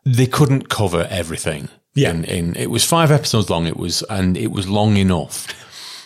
They 0.04 0.26
couldn't 0.26 0.68
cover 0.68 1.08
everything. 1.10 1.68
Yeah. 1.94 2.10
In, 2.10 2.24
in 2.24 2.56
it 2.56 2.70
was 2.70 2.84
five 2.84 3.10
episodes 3.10 3.50
long. 3.50 3.66
It 3.66 3.76
was 3.76 4.02
and 4.10 4.36
it 4.36 4.50
was 4.50 4.68
long 4.68 4.96
enough, 4.96 5.46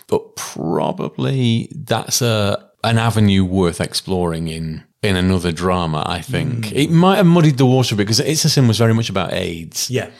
but 0.06 0.36
probably 0.36 1.70
that's 1.74 2.22
a 2.22 2.68
an 2.84 2.98
avenue 2.98 3.44
worth 3.44 3.80
exploring 3.80 4.48
in 4.48 4.84
in 5.02 5.16
another 5.16 5.52
drama. 5.52 6.04
I 6.06 6.20
think 6.20 6.68
hmm. 6.68 6.76
it 6.76 6.90
might 6.90 7.16
have 7.16 7.26
muddied 7.26 7.58
the 7.58 7.66
water 7.66 7.96
because 7.96 8.20
It's 8.20 8.44
a 8.44 8.50
Sin 8.50 8.68
was 8.68 8.78
very 8.78 8.94
much 8.94 9.08
about 9.10 9.32
AIDS. 9.32 9.90
yeah, 9.90 10.10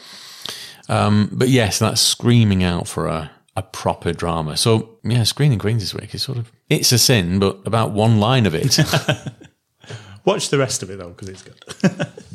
um, 0.87 1.29
But 1.31 1.49
yes, 1.49 1.79
that's 1.79 2.01
screaming 2.01 2.63
out 2.63 2.87
for 2.87 3.07
a 3.07 3.31
a 3.55 3.61
proper 3.61 4.13
drama. 4.13 4.55
So 4.57 4.97
yeah, 5.03 5.23
screening 5.23 5.59
Queens 5.59 5.83
this 5.83 5.93
week 5.93 6.15
is 6.15 6.23
sort 6.23 6.37
of 6.37 6.51
It's 6.69 6.91
a 6.91 6.97
Sin, 6.97 7.39
but 7.39 7.59
about 7.65 7.91
one 7.91 8.19
line 8.19 8.45
of 8.45 8.55
it. 8.55 8.77
watch 10.25 10.49
the 10.49 10.57
rest 10.57 10.83
of 10.83 10.89
it 10.89 10.99
though 10.99 11.09
because 11.09 11.29
it's 11.29 11.41
good. 11.41 12.07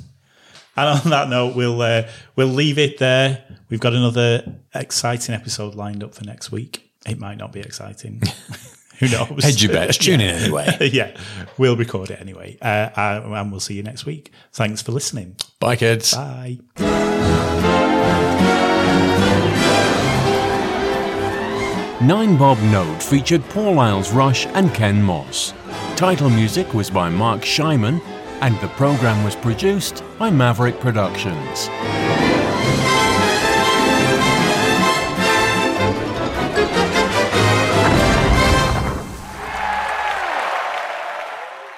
and 0.76 1.00
on 1.00 1.10
that 1.10 1.28
note, 1.28 1.54
we'll 1.54 1.80
uh, 1.80 2.08
we'll 2.36 2.48
leave 2.48 2.78
it 2.78 2.98
there. 2.98 3.44
We've 3.68 3.80
got 3.80 3.94
another 3.94 4.56
exciting 4.74 5.34
episode 5.34 5.74
lined 5.74 6.02
up 6.02 6.14
for 6.14 6.24
next 6.24 6.50
week. 6.50 6.90
It 7.06 7.18
might 7.18 7.38
not 7.38 7.52
be 7.52 7.60
exciting. 7.60 8.22
Who 9.00 9.08
knows? 9.08 9.42
Hedge 9.42 9.62
your 9.62 9.72
bets. 9.72 9.98
Tune 9.98 10.20
in 10.20 10.34
anyway. 10.42 10.78
yeah, 10.92 11.16
we'll 11.58 11.76
record 11.76 12.10
it 12.10 12.20
anyway. 12.20 12.56
Uh, 12.62 12.90
uh, 12.96 13.22
and 13.34 13.50
we'll 13.50 13.60
see 13.60 13.74
you 13.74 13.82
next 13.82 14.06
week. 14.06 14.32
Thanks 14.52 14.82
for 14.82 14.92
listening. 14.92 15.36
Bye, 15.60 15.76
kids. 15.76 16.14
Bye. 16.14 16.60
Nine 22.02 22.36
Bob 22.36 22.58
Note 22.64 23.02
featured 23.02 23.42
Paul 23.48 23.78
Isles 23.78 24.12
Rush 24.12 24.46
and 24.48 24.72
Ken 24.74 25.02
Moss. 25.02 25.54
Title 25.96 26.28
music 26.28 26.74
was 26.74 26.90
by 26.90 27.08
Mark 27.08 27.40
Scheiman, 27.40 27.98
and 28.40 28.58
the 28.60 28.68
program 28.68 29.22
was 29.24 29.36
produced 29.36 30.02
by 30.18 30.30
Maverick 30.30 30.80
Productions. 30.80 31.68